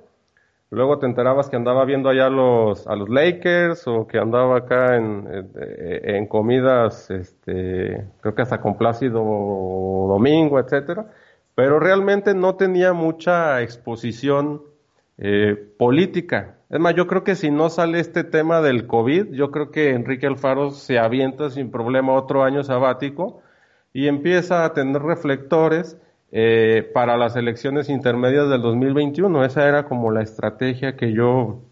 [0.70, 4.96] Luego te enterabas que andaba viendo allá los, a los Lakers o que andaba acá
[4.96, 11.06] en, en, comidas, este, creo que hasta con Plácido Domingo, etcétera.
[11.56, 14.62] Pero realmente no tenía mucha exposición
[15.18, 16.56] eh, política.
[16.70, 19.90] Es más, yo creo que si no sale este tema del COVID, yo creo que
[19.90, 23.42] Enrique Alfaro se avienta sin problema otro año sabático
[23.92, 25.98] y empieza a tener reflectores
[26.32, 29.44] eh, para las elecciones intermedias del 2021.
[29.44, 31.62] Esa era como la estrategia que yo,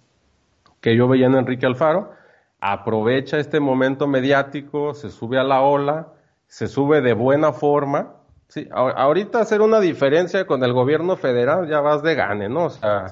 [0.81, 2.13] que yo veía en Enrique Alfaro.
[2.61, 6.09] Aprovecha este momento mediático, se sube a la ola,
[6.49, 8.15] se sube de buena forma.
[8.49, 12.65] Sí, ahorita hacer una diferencia con el gobierno federal ya vas de gane, ¿no?
[12.65, 13.07] O sea,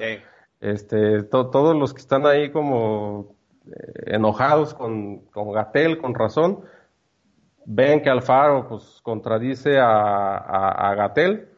[0.61, 3.37] este, todos los que están ahí como
[3.67, 6.65] eh, enojados con, con Gatel, con razón,
[7.67, 11.49] ven que Alfaro pues contradice a, a, Gatel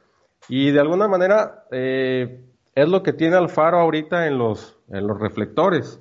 [0.49, 2.41] y de alguna manera eh,
[2.75, 6.01] es lo que tiene Alfaro ahorita en los, en los reflectores.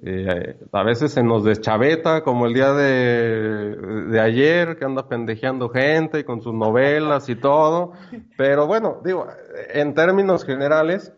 [0.00, 3.74] Eh, a veces se nos deschaveta, como el día de,
[4.10, 7.94] de, ayer, que anda pendejeando gente y con sus novelas y todo.
[8.36, 9.26] Pero bueno, digo,
[9.74, 11.12] en términos generales,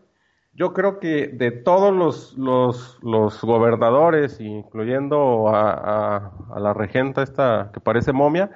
[0.53, 7.71] yo creo que de todos los, los, los gobernadores, incluyendo a, a, la regenta esta
[7.73, 8.51] que parece momia,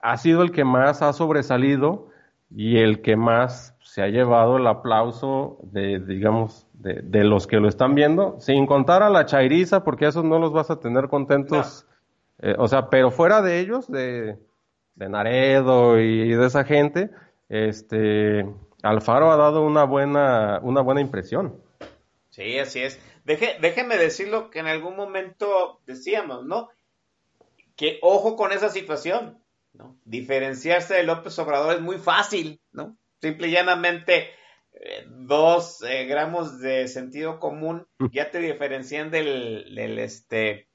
[0.00, 2.08] ha sido el que más ha sobresalido
[2.50, 7.60] y el que más se ha llevado el aplauso de, digamos, de, de los que
[7.60, 11.08] lo están viendo, sin contar a la chairiza, porque esos no los vas a tener
[11.08, 11.86] contentos.
[12.38, 14.38] Eh, o sea, pero fuera de ellos, de,
[14.94, 17.10] de Naredo y de esa gente,
[17.48, 18.46] este,
[18.82, 21.62] Alfaro ha dado una buena, una buena impresión.
[22.30, 23.00] Sí, así es.
[23.24, 26.68] Deje, déjeme decirlo que en algún momento decíamos, ¿no?
[27.76, 29.98] Que ojo con esa situación, ¿no?
[30.04, 32.96] Diferenciarse de López Obrador es muy fácil, ¿no?
[33.20, 34.30] Simple y llanamente
[34.72, 40.68] eh, dos eh, gramos de sentido común ya te diferencian del, este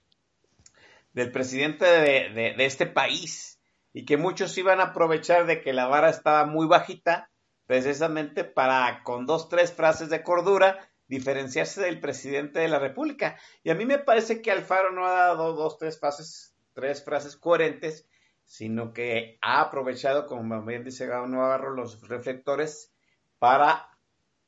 [1.14, 3.62] del presidente de, de, este país
[3.94, 7.30] y que muchos iban a aprovechar de que la vara estaba muy bajita
[7.66, 13.38] precisamente para con dos, tres frases de cordura diferenciarse del presidente de la República.
[13.64, 17.36] Y a mí me parece que Alfaro no ha dado dos, tres frases, tres frases
[17.36, 18.08] coherentes,
[18.46, 22.94] sino que ha aprovechado, como bien dice Gabo Navarro, los reflectores
[23.40, 23.90] para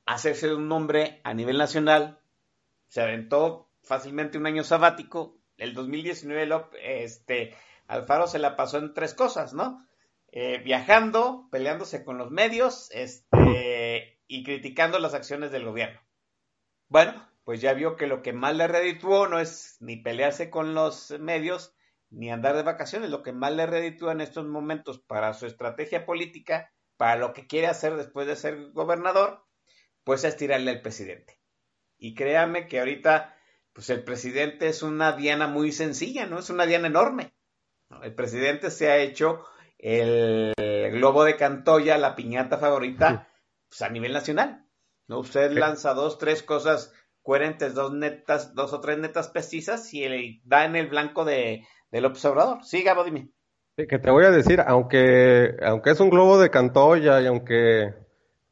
[0.06, 2.20] hacerse un nombre a nivel nacional.
[2.88, 5.38] Se aventó fácilmente un año sabático.
[5.58, 7.56] El 2019 este,
[7.88, 9.88] Alfaro se la pasó en tres cosas, ¿no?
[10.38, 16.02] Eh, viajando, peleándose con los medios este, y criticando las acciones del gobierno.
[16.90, 20.74] Bueno, pues ya vio que lo que más le redituó no es ni pelearse con
[20.74, 21.74] los medios
[22.10, 23.12] ni andar de vacaciones.
[23.12, 27.48] Lo que más le reditúa en estos momentos para su estrategia política, para lo que
[27.48, 29.46] quiere hacer después de ser gobernador,
[30.04, 31.40] pues es tirarle al presidente.
[31.98, 33.38] Y créame que ahorita,
[33.72, 36.40] pues el presidente es una diana muy sencilla, ¿no?
[36.40, 37.34] Es una diana enorme.
[38.04, 39.46] El presidente se ha hecho
[39.78, 40.54] el
[40.92, 43.28] globo de Cantoya, la piñata favorita,
[43.68, 44.66] pues a nivel nacional.
[45.08, 45.20] ¿no?
[45.20, 50.42] Usted lanza dos, tres cosas coherentes, dos netas, dos o tres netas precisas y le
[50.44, 52.64] da en el blanco de, del observador.
[52.64, 53.30] Sí, Gabo, dime.
[53.76, 57.94] que te voy a decir, aunque, aunque es un globo de Cantoya y aunque,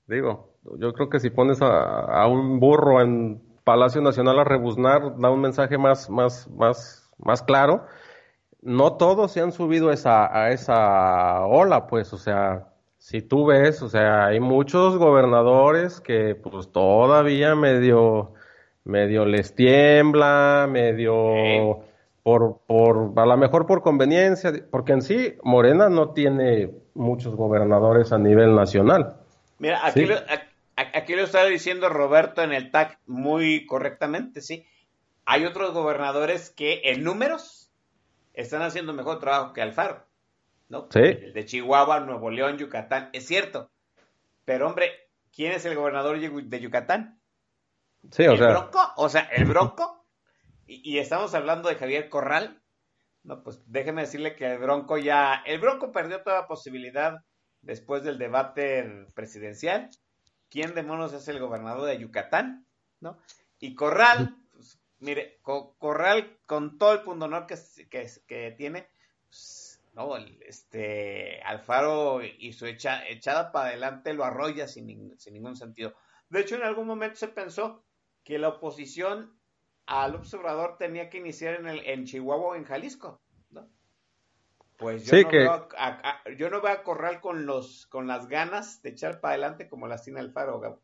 [0.07, 5.29] digo, yo creo que si pones a, un burro en Palacio Nacional a rebuznar, da
[5.29, 7.85] un mensaje más, más, más, más claro.
[8.63, 12.67] No todos se han subido esa, a esa ola, pues, o sea,
[13.03, 18.33] si tú ves, o sea, hay muchos gobernadores que pues todavía medio,
[18.85, 21.83] medio les tiembla, medio
[22.23, 28.13] por, por, a lo mejor por conveniencia, porque en sí Morena no tiene muchos gobernadores
[28.13, 29.17] a nivel nacional.
[29.59, 30.15] Mira, aquí, lo,
[30.77, 34.65] aquí lo está diciendo Roberto en el TAC muy correctamente, sí.
[35.25, 37.62] Hay otros gobernadores que en números
[38.33, 40.05] están haciendo mejor trabajo que Alfaro.
[40.95, 43.71] El de Chihuahua, Nuevo León, Yucatán, es cierto.
[44.45, 44.91] Pero hombre,
[45.31, 47.21] ¿quién es el gobernador de Yucatán?
[48.11, 48.49] Sí, o ¿El sea.
[48.49, 48.79] Bronco?
[48.97, 50.05] O sea, el Bronco.
[50.65, 52.61] Y, estamos hablando de Javier Corral.
[53.23, 55.43] No, pues déjeme decirle que el Bronco ya.
[55.45, 57.19] El Bronco perdió toda posibilidad
[57.61, 59.89] después del debate presidencial.
[60.49, 62.65] ¿Quién demonios es el gobernador de Yucatán?
[62.99, 63.17] ¿No?
[63.59, 64.35] Y Corral,
[65.03, 67.55] mire, Corral, con todo el punto honor que,
[67.89, 68.87] que, que tiene,
[69.29, 75.93] pues, no, este Alfaro y su echada para adelante lo arrolla sin, sin, ningún sentido.
[76.29, 77.83] De hecho, en algún momento se pensó
[78.23, 79.37] que la oposición
[79.85, 83.69] al observador tenía que iniciar en, el, en Chihuahua o en Jalisco, ¿no?
[84.77, 88.81] Pues yo, no veo a, yo no veo a Corral con, los, con las ganas
[88.81, 90.81] de echar para adelante como las tiene Alfaro, Gabo.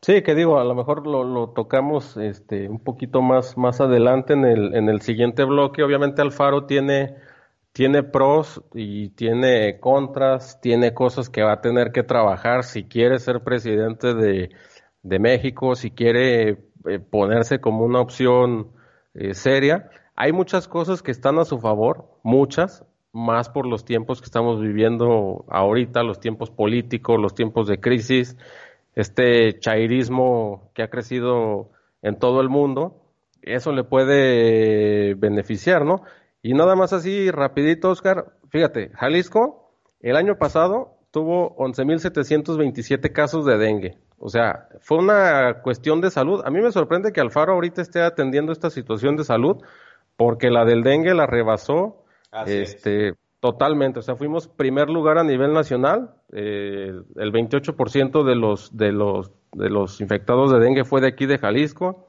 [0.00, 4.44] Sí, que digo, a lo mejor lo, tocamos este, un poquito más, más adelante en
[4.44, 5.82] el, en el siguiente bloque.
[5.82, 7.16] Obviamente Alfaro tiene
[7.78, 13.20] tiene pros y tiene contras, tiene cosas que va a tener que trabajar si quiere
[13.20, 14.50] ser presidente de,
[15.20, 18.72] México, si quiere eh, ponerse como una opción
[19.14, 19.90] eh, seria.
[20.16, 24.60] Hay muchas cosas que están a su favor, muchas, más por los tiempos que estamos
[24.60, 28.36] viviendo ahorita, los tiempos políticos, los tiempos de crisis,
[28.98, 31.70] este chairismo que ha crecido
[32.02, 33.00] en todo el mundo,
[33.42, 36.02] eso le puede beneficiar, ¿no?
[36.42, 39.70] Y nada más así, rapidito, Oscar, fíjate, Jalisco
[40.00, 43.98] el año pasado tuvo 11.727 casos de dengue.
[44.18, 46.42] O sea, fue una cuestión de salud.
[46.44, 49.62] A mí me sorprende que Alfaro ahorita esté atendiendo esta situación de salud,
[50.16, 52.04] porque la del dengue la rebasó
[52.46, 54.00] este, totalmente.
[54.00, 56.14] O sea, fuimos primer lugar a nivel nacional.
[56.32, 61.26] Eh, el 28% de los, de, los, de los infectados de dengue fue de aquí
[61.26, 62.08] de Jalisco.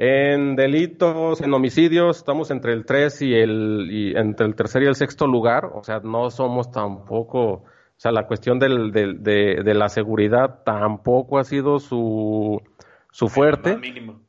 [0.00, 4.86] En delitos, en homicidios, estamos entre el 3 y el, y entre el tercer y
[4.86, 7.64] el sexto lugar, o sea, no somos tampoco, o
[7.96, 12.62] sea, la cuestión del, de, de, la seguridad tampoco ha sido su,
[13.10, 13.76] su fuerte.
[13.76, 14.27] Mínimo.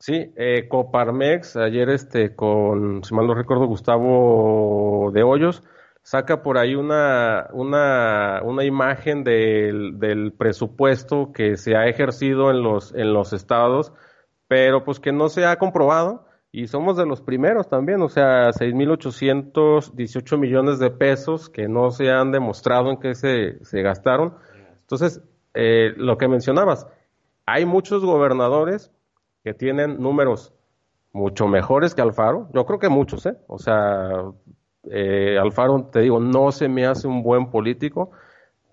[0.00, 5.62] Sí, eh, Coparmex, ayer este, con, si mal no recuerdo, Gustavo de Hoyos,
[6.02, 12.62] saca por ahí una, una, una imagen del, del presupuesto que se ha ejercido en
[12.62, 13.92] los, en los estados
[14.50, 18.50] pero pues que no se ha comprobado y somos de los primeros también, o sea,
[18.50, 24.34] 6.818 millones de pesos que no se han demostrado en qué se, se gastaron.
[24.80, 25.22] Entonces,
[25.54, 26.88] eh, lo que mencionabas,
[27.46, 28.90] hay muchos gobernadores
[29.42, 30.52] que tienen números
[31.12, 33.36] mucho mejores que Alfaro, yo creo que muchos, ¿eh?
[33.48, 34.24] O sea,
[34.90, 38.10] eh, Alfaro, te digo, no se me hace un buen político,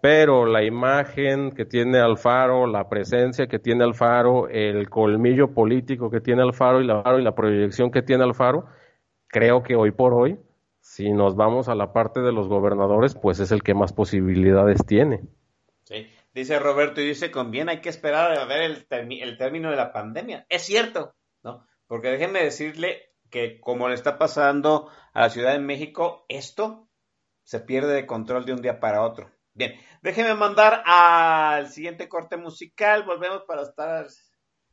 [0.02, 6.22] pero la imagen que tiene Alfaro, la presencia que tiene Alfaro, el colmillo político que
[6.22, 8.66] tiene Alfaro y la, y la proyección que tiene Alfaro,
[9.28, 10.40] creo que hoy por hoy,
[10.80, 14.86] si nos vamos a la parte de los gobernadores, pues es el que más posibilidades
[14.86, 15.22] tiene.
[16.38, 19.92] Dice Roberto, y dice, conviene, hay que esperar a ver el, el término de la
[19.92, 20.46] pandemia.
[20.50, 21.66] Es cierto, ¿no?
[21.88, 26.90] Porque déjenme decirle que como le está pasando a la Ciudad de México, esto
[27.42, 29.32] se pierde de control de un día para otro.
[29.56, 33.02] Bien, déjenme mandar al siguiente corte musical.
[33.02, 34.06] Volvemos para estar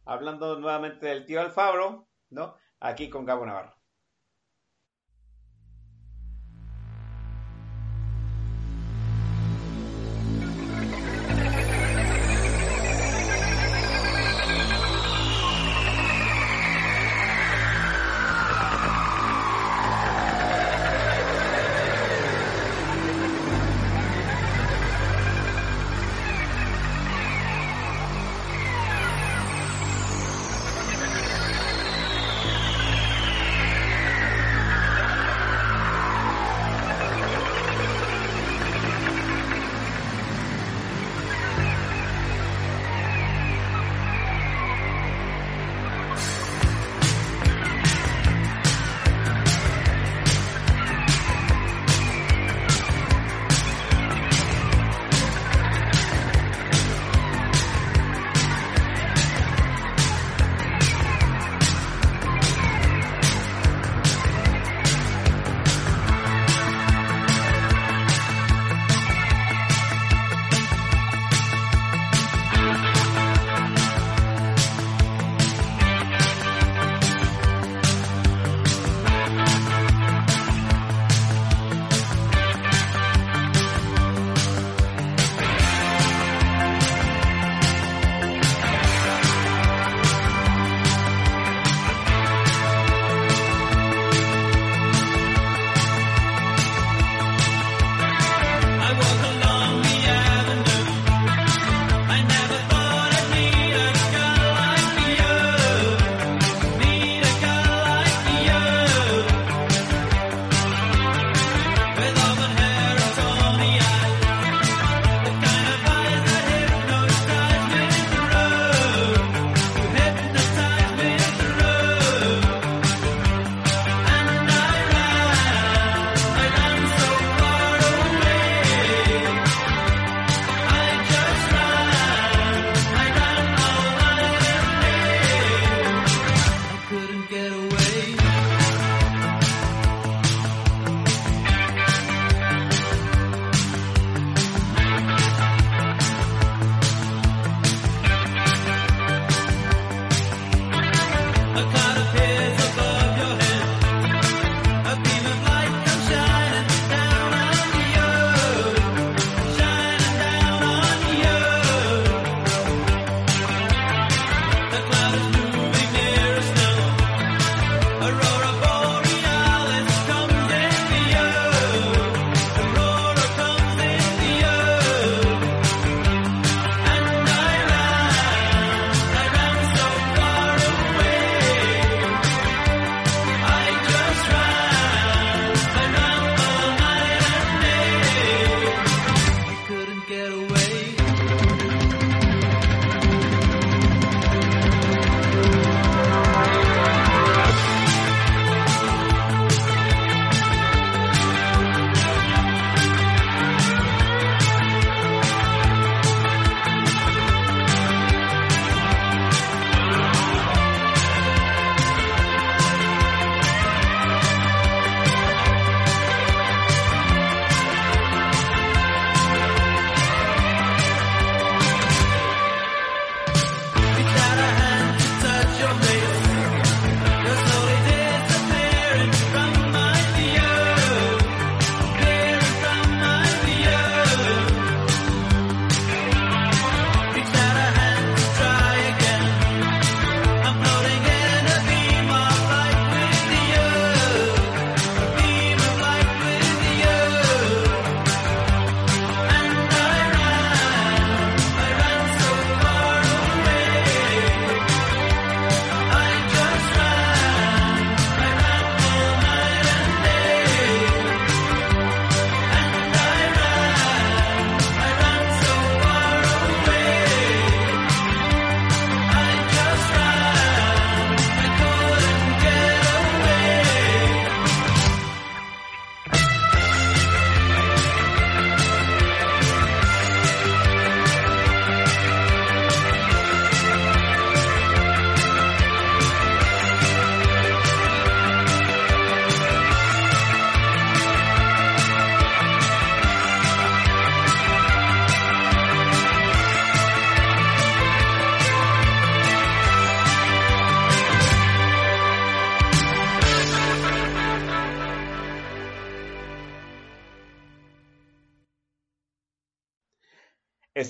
[0.05, 2.59] hablando nuevamente del tío Alfabro, ¿no?
[2.79, 3.75] Aquí con Gabo Navarro.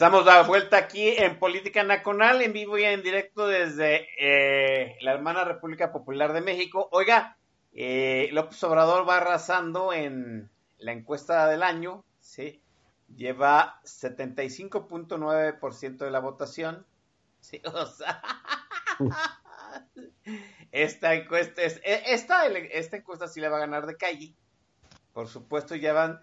[0.05, 5.15] Estamos de vuelta aquí en Política Nacional, en vivo y en directo desde eh, la
[5.15, 6.91] hermana República Popular de México.
[6.93, 7.39] Oiga,
[7.73, 12.61] eh, López Obrador va arrasando en la encuesta del año, ¿sí?
[13.17, 16.85] Lleva 75.9% de la votación,
[17.41, 17.63] ¿sí?
[20.71, 24.35] Esta encuesta, es, e, esta, esta encuesta sí la va a ganar de calle.
[25.15, 26.21] Por supuesto, llevan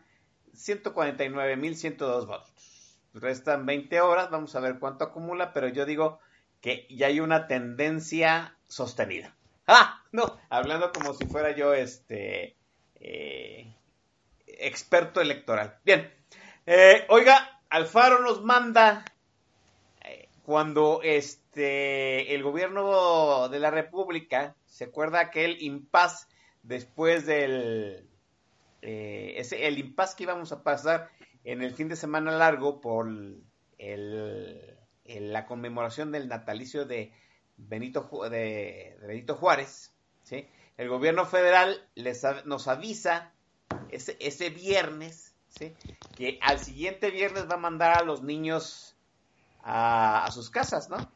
[0.54, 2.71] 149.102 votos
[3.14, 6.20] restan 20 horas, vamos a ver cuánto acumula, pero yo digo
[6.62, 9.36] que ya hay una tendencia sostenida.
[9.68, 10.04] ¡Ah!
[10.12, 12.58] No, hablando como si fuera yo este
[12.96, 13.76] eh,
[14.46, 15.80] experto electoral.
[15.86, 16.14] Bien,
[16.66, 19.06] eh, oiga, Alfaro nos manda
[20.04, 26.28] eh, cuando este el gobierno de la República se acuerda aquel impas
[26.64, 28.08] después del
[28.82, 31.10] ese, el impas que íbamos a pasar
[31.44, 33.08] en el fin de semana largo por
[33.78, 37.14] el, la conmemoración del natalicio de
[37.58, 40.48] Benito, de, Benito Juárez, ¿sí?
[40.78, 43.32] el gobierno federal les, nos avisa
[43.90, 45.36] ese, viernes
[46.16, 48.96] que al siguiente viernes va a mandar a los niños
[49.64, 51.12] a, a sus casas, ¿no?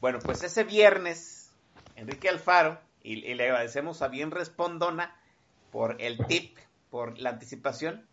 [0.00, 1.50] Bueno, pues ese viernes,
[1.96, 5.18] Enrique Alfaro, y, y, le agradecemos a Bien Respondona
[5.72, 6.58] por el tip,
[6.90, 8.06] por la anticipación,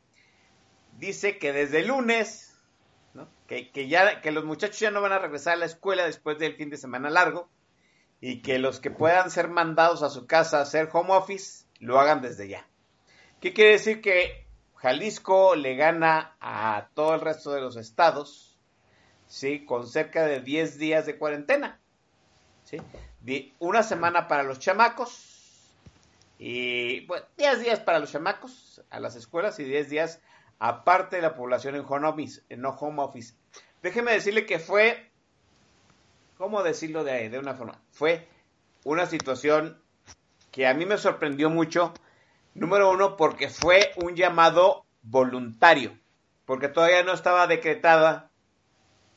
[0.98, 2.60] dice que desde el lunes,
[3.48, 6.56] que, ya, que los muchachos ya no van a regresar a la escuela después del
[6.56, 7.50] fin de semana largo
[8.22, 12.00] y que los que puedan ser mandados a su casa a hacer home office lo
[12.00, 12.68] hagan desde ya.
[13.42, 14.02] ¿Qué quiere decir?
[14.02, 14.46] Que
[14.76, 18.60] Jalisco le gana a todo el resto de los estados,
[19.28, 19.66] ¿sí?
[19.66, 21.80] Con cerca de 10 días de cuarentena,
[22.64, 22.78] ¿sí?
[23.60, 25.32] Una semana para los chamacos
[26.38, 30.22] y, bueno, 10 días para los chamacos a las escuelas y 10 días
[30.62, 33.34] aparte de la población en home office.
[33.82, 35.10] Déjeme decirle que fue,
[36.38, 37.82] ¿cómo decirlo de, de una forma?
[37.90, 38.28] Fue
[38.84, 39.82] una situación
[40.52, 41.96] que a mí me sorprendió mucho,
[42.54, 45.98] número uno, porque fue un llamado voluntario,
[46.46, 48.30] porque todavía no estaba decretada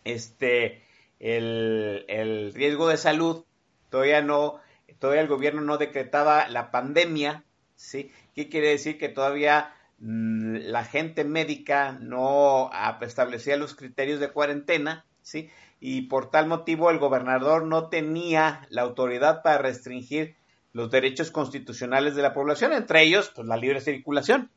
[0.04, 0.82] este,
[1.20, 3.44] el, el riesgo de salud,
[3.90, 4.60] todavía no,
[4.98, 7.44] todavía el gobierno no decretaba la pandemia,
[7.76, 8.10] ¿sí?
[8.34, 8.96] ¿Qué quiere decir?
[8.96, 15.50] Que todavía la gente médica no establecía los criterios de cuarentena, ¿sí?
[15.80, 20.36] Y por tal motivo el gobernador no tenía la autoridad para restringir
[20.72, 24.50] los derechos constitucionales de la población, entre ellos, pues, la libre circulación.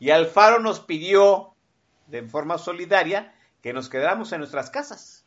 [0.00, 1.54] Y Alfaro nos pidió,
[2.08, 5.24] de forma solidaria, que nos quedáramos en nuestras casas.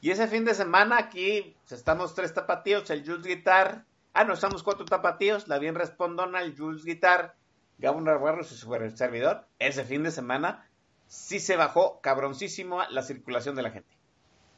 [0.00, 4.34] Y ese fin de semana aquí pues, estamos tres tapatíos, el Jules Guitar, ah, no,
[4.34, 7.36] estamos cuatro tapatíos, la bien respondona, el Jules Guitar,
[7.80, 10.68] Gabo Navarro, su super servidor, ese fin de semana
[11.06, 13.96] sí se bajó cabroncísimo la circulación de la gente.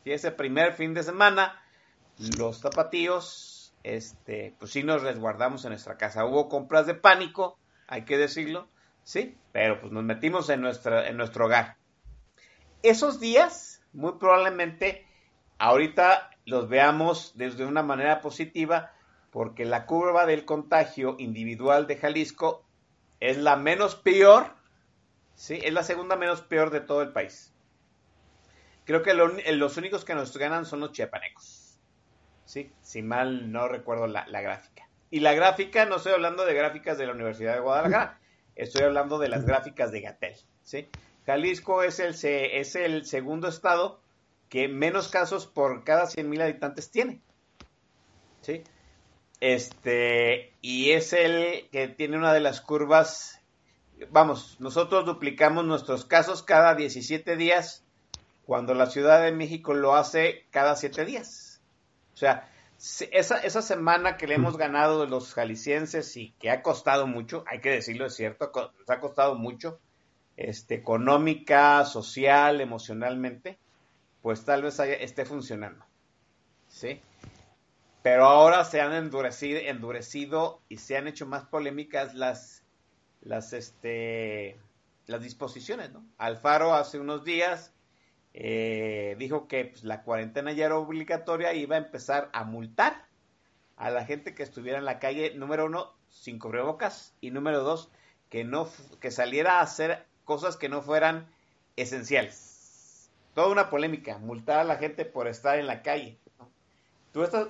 [0.05, 1.63] Y ese primer fin de semana,
[2.37, 6.27] los zapatillos, este, pues sí nos resguardamos en nuestra casa.
[6.27, 8.67] Hubo compras de pánico, hay que decirlo,
[9.05, 11.77] sí, pero pues nos metimos en, nuestra, en nuestro hogar.
[12.83, 15.07] Esos días, muy probablemente,
[15.59, 18.93] ahorita los veamos desde una manera positiva,
[19.31, 22.67] porque la curva del contagio individual de Jalisco
[23.23, 24.53] es la menos peor,
[25.37, 25.61] ¿sí?
[25.63, 27.55] Es la segunda menos peor de todo el país.
[28.85, 31.79] Creo que los únicos que nos ganan son los chiapanecos,
[32.45, 32.73] ¿sí?
[32.83, 34.89] Si mal no recuerdo la, gráfica.
[35.09, 38.19] Y la gráfica, no estoy hablando de gráficas de la Universidad de Guadalajara,
[38.57, 40.35] estoy hablando de las gráficas de Gatel,
[40.65, 40.89] ¿sí?
[41.25, 44.01] Jalisco es el, es el segundo estado
[44.49, 47.23] que menos casos por cada 100.000 habitantes tiene.
[48.41, 48.65] ¿Sí?
[49.43, 53.41] Este, y es el que tiene una de las curvas,
[54.13, 57.85] vamos, nosotros duplicamos nuestros casos cada 17 días,
[58.47, 61.61] cuando la Ciudad de México lo hace cada 7 días.
[62.15, 62.49] O sea,
[63.11, 67.43] esa, esa semana que le hemos ganado de los jaliscienses y que ha costado mucho,
[67.49, 69.81] hay que decirlo, es cierto, nos ha costado mucho,
[70.37, 73.59] este, económica, social, emocionalmente,
[74.23, 75.85] pues tal vez esté funcionando.
[76.69, 77.03] ¿Sí?
[78.03, 82.65] Pero ahora se han endurecido, endurecido y se han hecho más polémicas las,
[83.21, 84.59] las, este,
[85.07, 86.05] las disposiciones, ¿no?
[86.19, 87.73] Alfaro hace unos días
[88.35, 93.07] eh, dijo que pues, la cuarentena ya era obligatoria y iba a empezar a multar
[93.77, 97.91] a la gente que estuviera en la calle, número uno, sin cubrebocas, y número dos,
[98.31, 98.69] que no
[99.01, 101.27] que saliera a hacer cosas que no fueran
[101.77, 103.11] esenciales.
[103.35, 106.19] Toda una polémica, multar a la gente por estar en la calle.
[107.13, 107.49] Tú estás,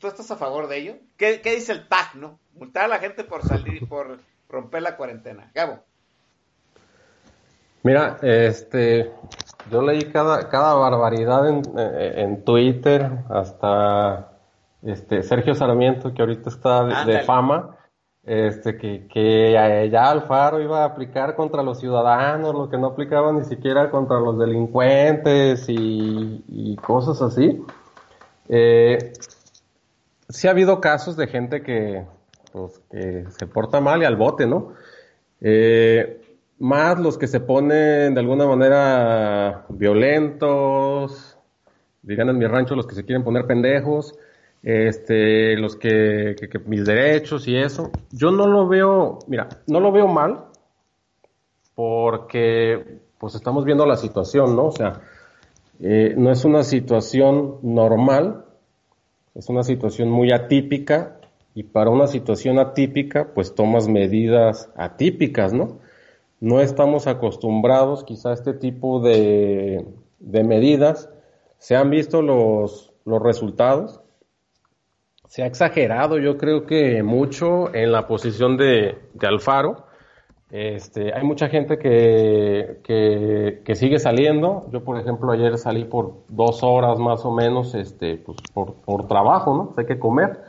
[0.00, 0.94] ¿Tú estás a favor de ello?
[1.18, 2.38] ¿Qué, dice el TAC, no?
[2.54, 4.18] Multar a la gente por salir, y por
[4.48, 5.50] romper la cuarentena.
[5.54, 5.80] Gabo.
[7.82, 9.12] Mira, este,
[9.70, 14.32] yo leí cada, cada barbaridad en, eh, en Twitter, hasta
[14.82, 17.24] este Sergio Sarmiento, que ahorita está de, Ándale.
[17.24, 17.76] fama,
[18.24, 22.88] este que, que ya ya Alfaro iba a aplicar contra los ciudadanos, lo que no
[22.88, 27.62] aplicaba ni siquiera contra los delincuentes y, y cosas así.
[28.48, 29.12] Eh,
[30.30, 32.04] sí ha habido casos de gente que,
[32.52, 34.72] pues, que se porta mal y al bote, ¿no?
[35.40, 36.20] Eh,
[36.58, 41.36] más los que se ponen de alguna manera violentos,
[42.02, 44.14] digan en mi rancho los que se quieren poner pendejos,
[44.62, 47.90] este, los que, que- mis derechos y eso.
[48.10, 50.44] Yo no lo veo, mira, no lo veo mal
[51.74, 54.66] porque pues estamos viendo la situación, ¿no?
[54.66, 55.00] O sea,
[55.80, 58.44] eh, no es una situación normal,
[59.34, 61.20] es una situación muy atípica
[61.54, 65.78] y para una situación atípica pues tomas medidas atípicas, ¿no?
[66.40, 69.86] No estamos acostumbrados quizá a este tipo de,
[70.18, 71.10] de medidas.
[71.58, 74.00] Se han visto los, los resultados.
[75.28, 79.86] Se ha exagerado, yo creo que mucho en la posición de, de Alfaro.
[80.50, 84.66] Este, hay mucha gente que, que, que sigue saliendo.
[84.72, 89.06] Yo, por ejemplo, ayer salí por dos horas más o menos, este, pues, por, por
[89.06, 89.74] trabajo, ¿no?
[89.76, 90.40] Hay que comer.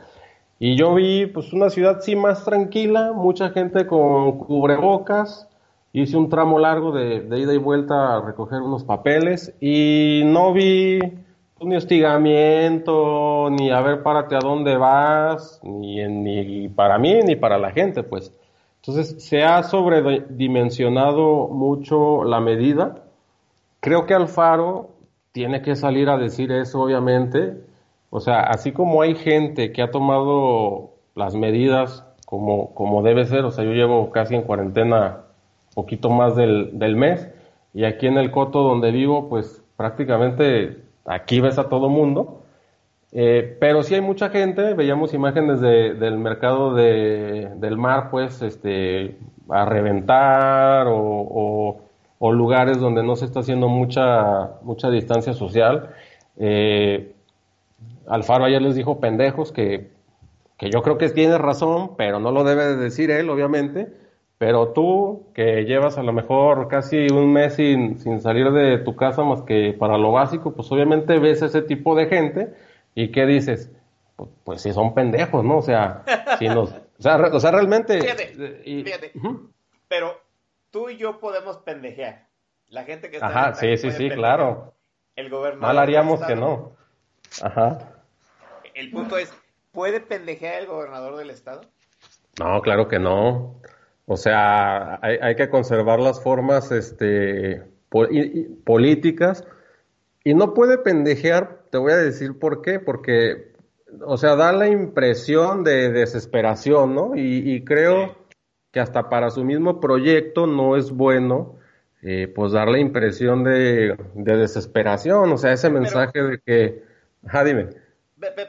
[0.58, 5.48] Y yo vi, pues, una ciudad sí más tranquila, mucha gente con cubrebocas.
[5.92, 10.52] Hice un tramo largo de, de ida y vuelta a recoger unos papeles y no
[10.52, 17.20] vi pues, ni hostigamiento, ni a ver, párate a dónde vas, ni, ni para mí
[17.22, 18.32] ni para la gente, pues.
[18.84, 23.04] Entonces, se ha sobredimensionado mucho la medida.
[23.78, 24.90] Creo que Alfaro
[25.30, 27.62] tiene que salir a decir eso, obviamente.
[28.10, 33.44] O sea, así como hay gente que ha tomado las medidas como, como debe ser,
[33.44, 35.26] o sea, yo llevo casi en cuarentena
[35.74, 37.28] poquito más del, del mes,
[37.74, 42.41] y aquí en el coto donde vivo, pues prácticamente aquí ves a todo mundo.
[43.12, 48.40] Eh, pero sí hay mucha gente, veíamos imágenes de- del mercado de- del mar, pues,
[48.42, 49.16] este,
[49.48, 51.78] a reventar o,
[52.34, 55.90] lugares donde no se está haciendo mucha, mucha distancia social.
[56.38, 57.12] Eh,
[58.06, 59.90] Alfaro ayer les dijo pendejos que,
[60.58, 63.88] que yo creo que tiene razón, pero no lo debe de decir él, obviamente.
[64.38, 68.96] Pero tú, que llevas a lo mejor casi un mes sin, sin salir de tu
[68.96, 72.52] casa más que para lo básico, pues obviamente ves ese tipo de gente
[72.94, 73.70] y ¿qué dices?
[74.16, 75.58] Pues, pues sí, son pendejos, ¿no?
[75.58, 76.04] O sea,
[76.38, 78.00] si nos, o sea, re- o sea, realmente...
[78.00, 79.12] Fíjate, eh, y- fíjate.
[79.16, 79.50] Ujú.
[79.88, 80.20] Pero
[80.70, 82.26] tú y yo podemos pendejear.
[82.68, 84.14] La gente que está Ajá, sí, sí, sí, pendejear.
[84.18, 84.74] claro.
[85.16, 86.72] El gobernador Mal haríamos que no.
[87.42, 87.78] Ajá.
[88.74, 89.32] El punto es,
[89.72, 91.62] ¿puede pendejear el gobernador del estado?
[92.40, 93.60] No, claro que no.
[94.06, 99.44] O sea, hay, hay que conservar las formas este, po- y- y- políticas
[100.24, 103.54] y no puede pendejear, te voy a decir por qué, porque,
[104.04, 107.16] o sea, da la impresión de desesperación, ¿no?
[107.16, 108.36] Y, y creo Sí.
[108.72, 111.58] que hasta para su mismo proyecto no es bueno,
[112.02, 116.82] eh, pues dar la impresión de, de desesperación, o sea, ese mensaje de que,
[117.26, 117.70] ajá, dime.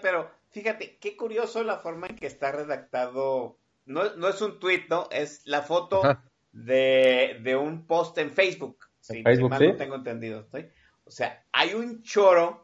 [0.02, 3.56] Pero fíjate, qué curioso la forma en que está redactado.
[3.86, 5.08] No, no es un tweet, ¿no?
[5.12, 6.24] Es la foto Ajá.
[6.52, 8.80] de, de un post en Facebook.
[9.10, 9.68] En Facebook, mal sí.
[9.68, 10.46] no tengo entendido.
[10.54, 10.66] ¿sí?
[11.06, 12.63] O sea, hay un choro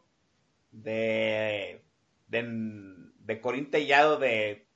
[0.70, 1.84] de,
[2.28, 2.42] de,
[3.18, 4.66] de Corín Tellado de,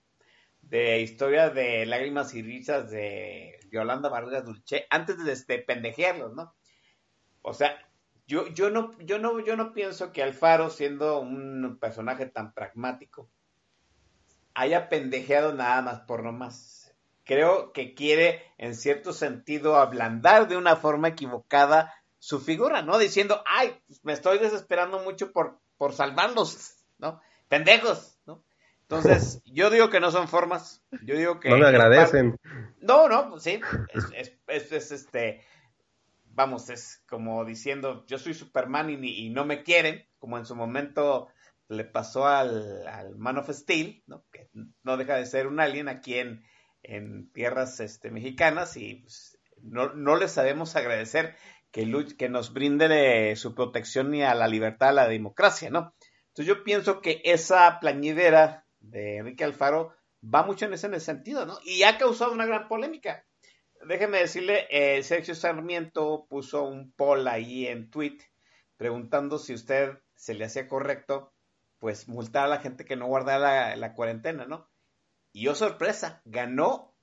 [0.62, 6.54] de historia de lágrimas y risas de Yolanda Vargas Dulce antes de, de pendejearlos, ¿no?
[7.42, 7.76] O sea,
[8.26, 13.28] yo, yo no, yo no, yo no pienso que Alfaro, siendo un personaje tan pragmático,
[14.54, 16.94] haya pendejeado nada más por nomás.
[17.24, 22.98] Creo que quiere, en cierto sentido, ablandar de una forma equivocada su figura, ¿no?
[22.98, 27.20] Diciendo, ay, pues, me estoy desesperando mucho por, por salvarlos, ¿no?
[27.48, 28.44] Pendejos, ¿no?
[28.82, 30.82] Entonces, yo digo que no son formas.
[31.04, 31.50] Yo digo que.
[31.50, 32.36] No me agradecen.
[32.80, 33.60] No, no, pues sí.
[33.92, 35.42] Es, es, es, es, este.
[36.36, 40.46] Vamos, es como diciendo, yo soy Superman y, ni- y no me quieren, como en
[40.46, 41.28] su momento
[41.68, 44.24] le pasó al, al Man of Steel, ¿no?
[44.32, 44.50] que
[44.82, 46.44] no deja de ser un alien aquí en,
[46.82, 51.36] en tierras este, mexicanas y pues, no, no le sabemos agradecer
[51.74, 55.92] que, nos brinde su protección ni a la libertad, a la democracia, ¿no?
[56.28, 59.92] Entonces yo pienso que esa plañidera de Enrique Alfaro
[60.22, 61.58] va mucho en ese, en ese sentido, ¿no?
[61.64, 63.26] Y ha causado una gran polémica.
[63.88, 68.18] Déjeme decirle, eh, Sergio Sarmiento puso un poll ahí en tweet
[68.76, 71.32] preguntando si usted se le hacía correcto,
[71.80, 74.70] pues multar a la gente que no guardara la, la cuarentena, ¿no?
[75.32, 76.94] Y oh sorpresa, ganó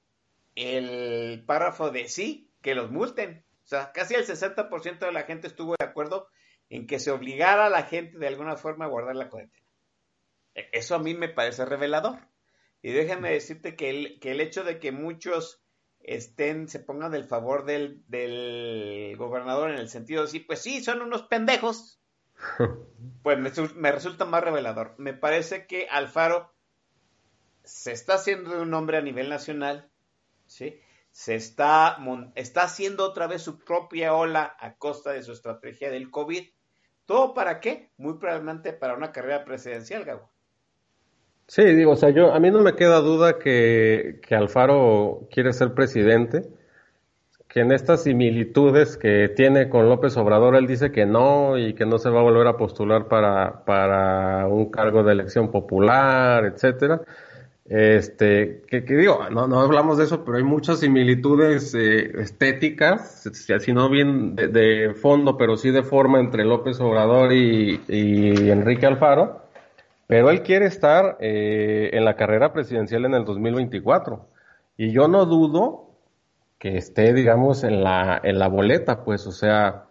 [0.56, 3.46] el párrafo de sí, que los multen.
[3.64, 6.28] O sea, casi el 60% de la gente estuvo de acuerdo
[6.70, 9.66] en que se obligara a la gente de alguna forma a guardar la cuarentena.
[10.56, 12.20] E, eso a mí me parece revelador.
[12.82, 15.62] Y déjame decirte que el, que el hecho de que muchos
[16.04, 20.84] estén, se pongan del favor del, del gobernador en el sentido de decir, pues sí,
[20.84, 22.00] son unos pendejos,
[23.24, 24.96] pues me, me, resulta más revelador.
[24.98, 26.54] Me parece que Alfaro
[27.64, 29.90] se está haciendo de un hombre a nivel nacional,
[30.48, 30.80] ¿sí?
[31.12, 31.98] Se está,
[32.36, 36.44] está haciendo otra vez su propia ola a costa de su estrategia del COVID.
[37.06, 37.92] ¿Todo para qué?
[37.98, 40.30] Muy probablemente para una carrera presidencial, Gabo.
[41.48, 45.52] Sí, digo, o sea, yo, a mí no me queda duda que, que Alfaro quiere
[45.52, 46.44] ser presidente,
[47.50, 51.86] que en estas similitudes que tiene con López Obrador, él dice que no y que
[51.86, 57.02] no se va a volver a postular para, para un cargo de elección popular, etcétera.
[57.74, 63.72] Este, que, digo, no, no, hablamos de eso, pero hay muchas similitudes eh, estéticas, si
[63.72, 69.44] no bien de, fondo, pero sí de forma entre López Obrador y, y Enrique Alfaro.
[70.06, 74.28] Pero él quiere estar eh, en la carrera presidencial en el 2024.
[74.76, 75.92] Y yo no dudo
[76.60, 79.86] que esté, digamos, en la, en la boleta, pues, o sea,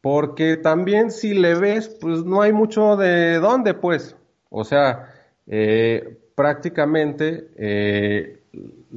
[0.00, 4.16] porque también si le ves, pues no hay mucho de dónde, pues.
[4.48, 5.12] O sea,
[5.46, 8.38] eh, prácticamente eh,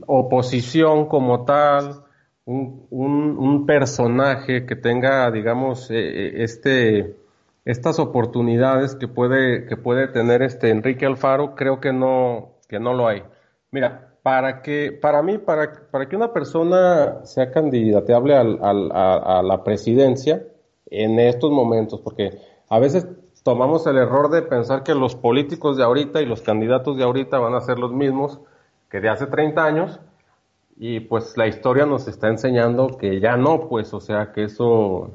[0.06, 2.04] oposición como tal,
[2.46, 7.16] un, un, personaje que tenga, digamos, este
[7.66, 12.94] estas oportunidades que puede, que puede tener este Enrique Alfaro, creo que no, que no
[12.94, 13.24] lo hay.
[13.72, 19.64] Mira, para que, para mí, para, para que una persona sea candidateable al, a, la
[19.64, 20.44] presidencia
[20.88, 22.38] en estos momentos, porque
[22.70, 23.08] a veces
[23.44, 27.40] tomamos el error de pensar que los políticos de ahorita y los candidatos de ahorita
[27.40, 28.40] van a ser los mismos
[28.90, 30.00] que de hace 30 años,
[30.78, 35.12] y pues la historia nos está enseñando que ya no, pues, o sea, que eso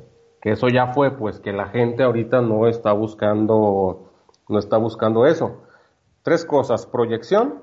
[0.47, 4.13] que eso ya fue, pues que la gente ahorita no está buscando,
[4.49, 5.63] no está buscando eso.
[6.23, 7.63] Tres cosas, proyección,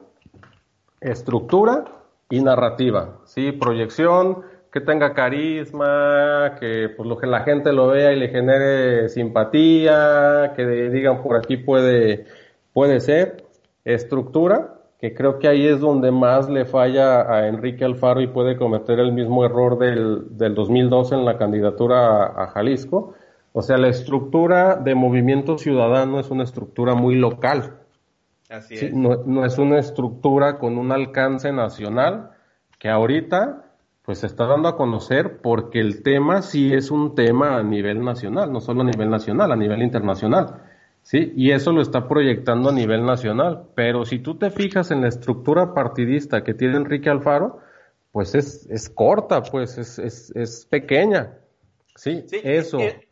[0.99, 1.85] estructura
[2.29, 3.19] y narrativa.
[3.23, 8.29] Sí, proyección, que tenga carisma, que pues lo que la gente lo vea y le
[8.29, 12.25] genere simpatía, que digan por aquí puede,
[12.73, 13.45] puede ser.
[13.85, 18.57] Estructura, que creo que ahí es donde más le falla a Enrique Alfaro y puede
[18.57, 23.13] cometer el mismo error del, del 2012 en la candidatura a, Jalisco.
[23.51, 27.75] O sea, la estructura de movimiento ciudadano es una estructura muy local.
[28.49, 28.91] Así es.
[28.91, 32.31] no, es una estructura con un alcance nacional
[32.79, 33.62] que ahorita
[34.03, 38.03] pues se está dando a conocer porque el tema sí es un tema a nivel
[38.03, 40.61] nacional, no solo a nivel nacional, a nivel internacional.
[41.03, 43.67] Sí, y eso lo está proyectando a nivel nacional.
[43.75, 47.59] Pero si tú te fijas en la estructura partidista que tiene Enrique Alfaro,
[48.11, 51.39] pues es, es corta, pues es, es, es pequeña.
[51.95, 52.79] Sí, eso.
[52.79, 53.07] Eh,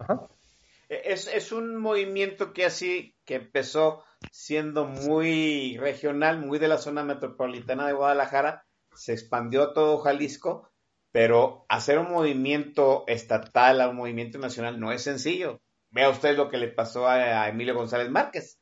[0.89, 7.03] es, es, un movimiento que así, que empezó siendo muy regional, muy de la zona
[7.03, 10.70] metropolitana de Guadalajara, se expandió a todo Jalisco,
[11.11, 15.61] pero hacer un movimiento estatal a un movimiento nacional no es sencillo.
[15.89, 18.59] Vea usted lo que le pasó a, Emilio González Márquez.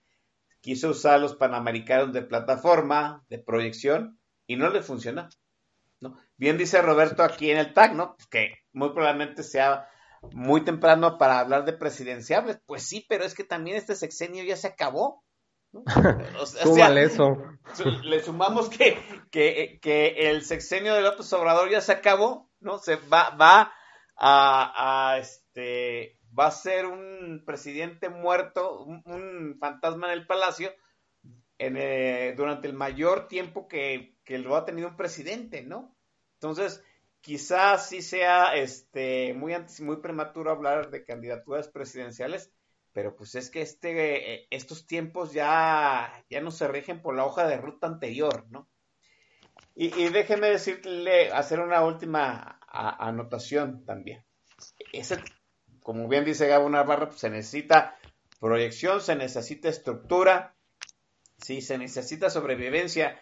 [0.61, 5.29] Quiso usar los panamericanos de plataforma, de proyección, y no le funcionó.
[6.37, 8.15] Bien dice Roberto aquí en el tag, ¿no?
[8.15, 9.87] Pues que muy probablemente sea
[10.33, 12.59] muy temprano para hablar de presidenciables.
[12.65, 15.23] Pues sí, pero es que también este sexenio ya se acabó.
[15.71, 15.83] ¿No?
[16.39, 17.37] O sea, eso.
[18.03, 18.97] Le sumamos que,
[19.31, 22.79] que, que, el sexenio de López Obrador ya se acabó, ¿no?
[22.79, 23.73] Se va, va
[24.15, 30.73] a, a este va a ser un presidente muerto, un, fantasma en el palacio,
[31.57, 35.95] eh, durante el mayor tiempo que, lo ha tenido un presidente, ¿no?
[36.35, 36.83] Entonces,
[37.21, 42.53] quizás sí sea este, muy, muy prematuro hablar de candidaturas presidenciales,
[42.93, 47.25] pero pues es que este, eh, estos tiempos ya, ya no se rigen por la
[47.25, 48.69] hoja de ruta anterior, ¿no?
[49.81, 54.25] Y, déjeme decirle, hacer una última anotación también.
[54.91, 55.23] Ese,
[55.81, 57.97] como bien dice Gabo Navarro, pues se necesita
[58.41, 60.53] proyección, se necesita estructura,
[61.37, 63.21] sí, se necesita sobrevivencia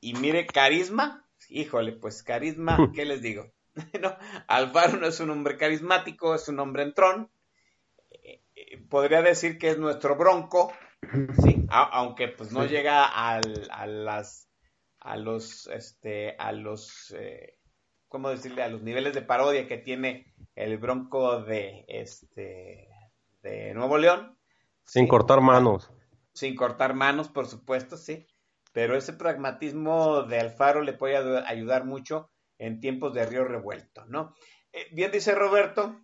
[0.00, 3.52] y mire, carisma, híjole, pues carisma, ¿qué les digo?
[4.00, 4.16] no,
[4.46, 7.30] Alfaro no es un hombre carismático, es un hombre entrón.
[8.88, 10.72] Podría decir que es nuestro bronco,
[11.42, 14.48] sí, aunque pues no llega al, a las
[15.00, 17.58] a los este a los eh,
[18.08, 18.62] ¿cómo decirle?
[18.62, 22.88] a los niveles de parodia que tiene el Bronco de este
[23.42, 24.38] de Nuevo León.
[24.84, 25.90] Sin cortar manos.
[26.32, 28.26] Sin cortar manos, por supuesto, sí.
[28.72, 34.34] Pero ese pragmatismo de Alfaro le puede ayudar mucho en tiempos de río revuelto, ¿no?
[34.72, 36.00] Eh, bien dice Roberto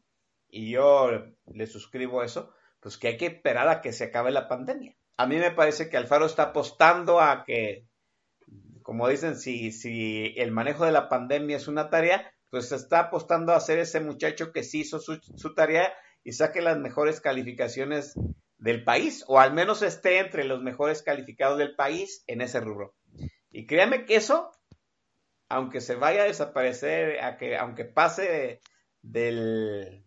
[0.51, 1.11] y yo
[1.47, 4.97] le suscribo eso, pues que hay que esperar a que se acabe la pandemia.
[5.17, 7.87] A mí me parece que Alfaro está apostando a que,
[8.83, 13.53] como dicen, si, si el manejo de la pandemia es una tarea, pues está apostando
[13.53, 15.93] a ser ese muchacho que sí hizo su, su tarea
[16.25, 18.15] y saque las mejores calificaciones
[18.59, 22.95] del país, o al menos esté entre los mejores calificados del país en ese rubro.
[23.51, 24.53] Y créame que eso,
[25.49, 28.61] aunque se vaya a desaparecer, a que, aunque pase
[29.03, 30.05] del,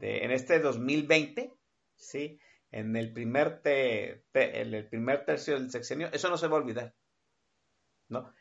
[0.00, 1.52] en este 2020,
[1.96, 2.38] ¿sí?
[2.70, 6.94] En el, primer tercio del sexenio, eso no se va a olvidar,
[8.08, 8.32] ¿no?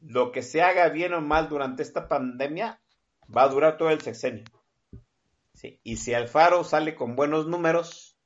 [0.00, 2.80] Lo que se haga bien o mal durante esta pandemia
[3.34, 4.44] va a durar todo el sexenio.
[5.54, 5.80] ¿sí?
[5.82, 8.18] Y si Alfaro sale con buenos números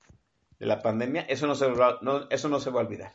[0.58, 3.14] de la pandemia, eso no se va, eso no se va a olvidar.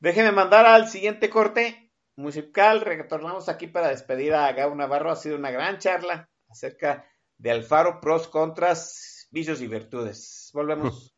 [0.00, 2.80] Déjenme mandar al siguiente corte musical.
[2.80, 5.10] Retornamos aquí para despedir a Gabo Navarro.
[5.10, 7.06] Ha sido una gran charla acerca
[7.38, 10.50] de Alfaro, pros, contras, vicios y virtudes.
[10.52, 11.10] Volvemos.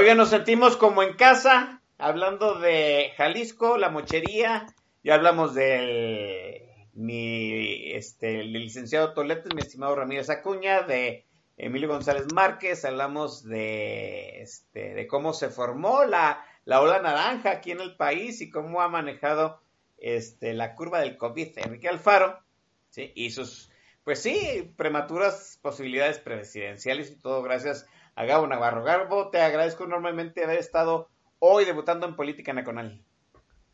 [0.00, 4.66] Oiga, nos sentimos como en casa, hablando de Jalisco, la mochería,
[5.04, 6.62] ya hablamos del
[6.94, 11.26] mi este licenciado Toletes, mi estimado Ramírez Acuña, de
[11.58, 17.82] Emilio González Márquez, hablamos de este cómo se formó la, la ola naranja aquí en
[17.82, 19.60] el país y cómo ha manejado
[19.98, 22.40] este la curva del COVID Enrique Alfaro,
[22.88, 23.12] ¿sí?
[23.14, 23.70] y sus
[24.02, 28.84] pues sí, prematuras posibilidades presidenciales y todo gracias a Gabo Navarro.
[28.84, 31.08] Garbo, te agradezco enormemente haber estado
[31.38, 33.02] hoy debutando en Política Nacional.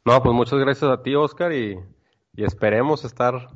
[0.04, 1.78] No, pues muchas gracias a ti, Oscar, y,
[2.34, 3.48] y esperemos estar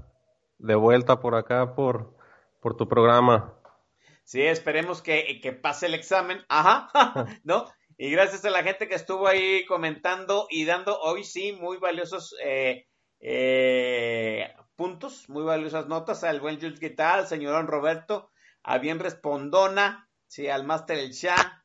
[0.58, 2.16] de vuelta por acá por,
[2.60, 3.54] por tu programa.
[4.24, 6.44] Sí, esperemos que, que pase el examen.
[6.48, 6.90] Ajá,
[7.44, 7.66] ¿no?
[7.98, 12.34] Y gracias a la gente que estuvo ahí comentando y dando hoy sí muy valiosos
[12.42, 12.86] eh,
[13.20, 18.30] eh, puntos, muy valiosas notas al buen Jules Guitar, al señorón Roberto,
[18.62, 21.64] a bien respondona, sí, al Máster El Shah,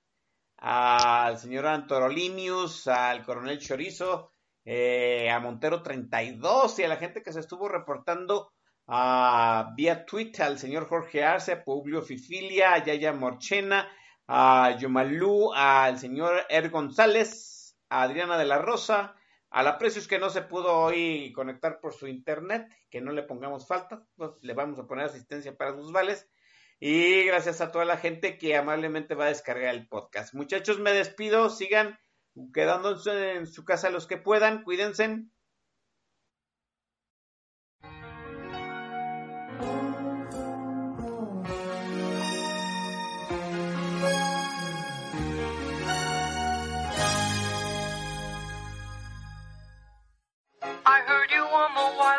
[0.58, 4.32] al señor Antorolimius, al coronel Chorizo,
[4.66, 8.52] eh, a Montero 32 y a la gente que se estuvo reportando
[8.88, 13.88] a vía Twitter, al señor Jorge Arce, a Publio Fifilia, a Yaya Morchena,
[14.28, 19.16] a Yomalú, al señor Er González, a Adriana de la Rosa,
[19.52, 23.22] a la Precios que no se pudo hoy conectar por su internet, que no le
[23.22, 26.28] pongamos falta, pues le vamos a poner asistencia para sus vales.
[26.80, 30.34] Y gracias a toda la gente que amablemente va a descargar el podcast.
[30.34, 31.98] Muchachos, me despido, sigan
[32.54, 35.26] quedándose en su casa los que puedan, cuídense.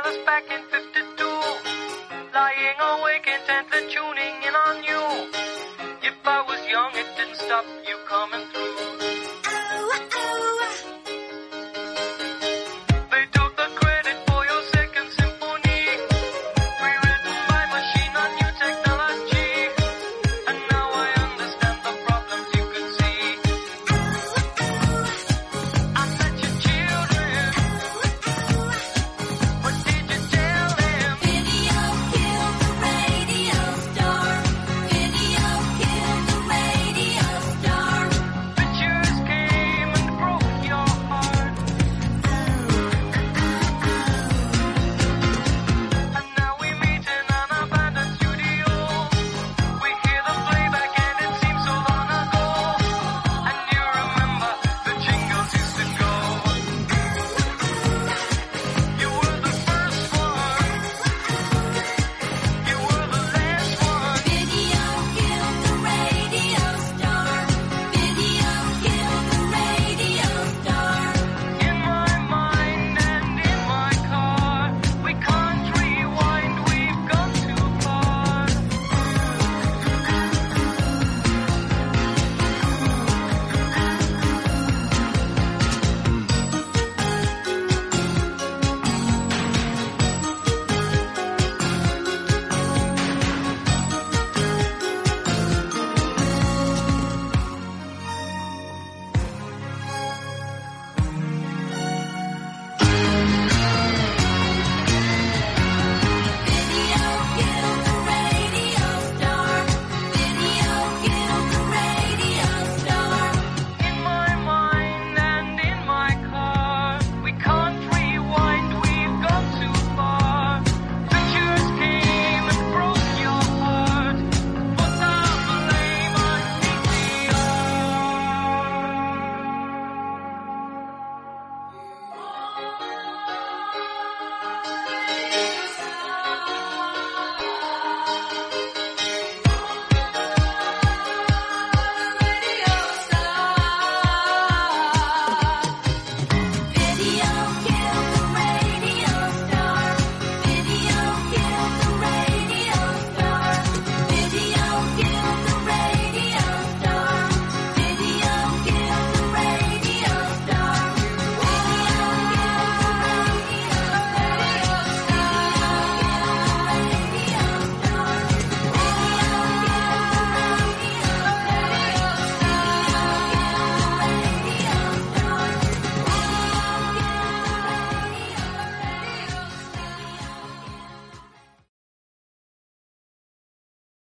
[0.06, 1.26] The back in 52.
[2.34, 4.15] Lying awake intently tuning in
[6.86, 8.95] long it didn't stop you coming through.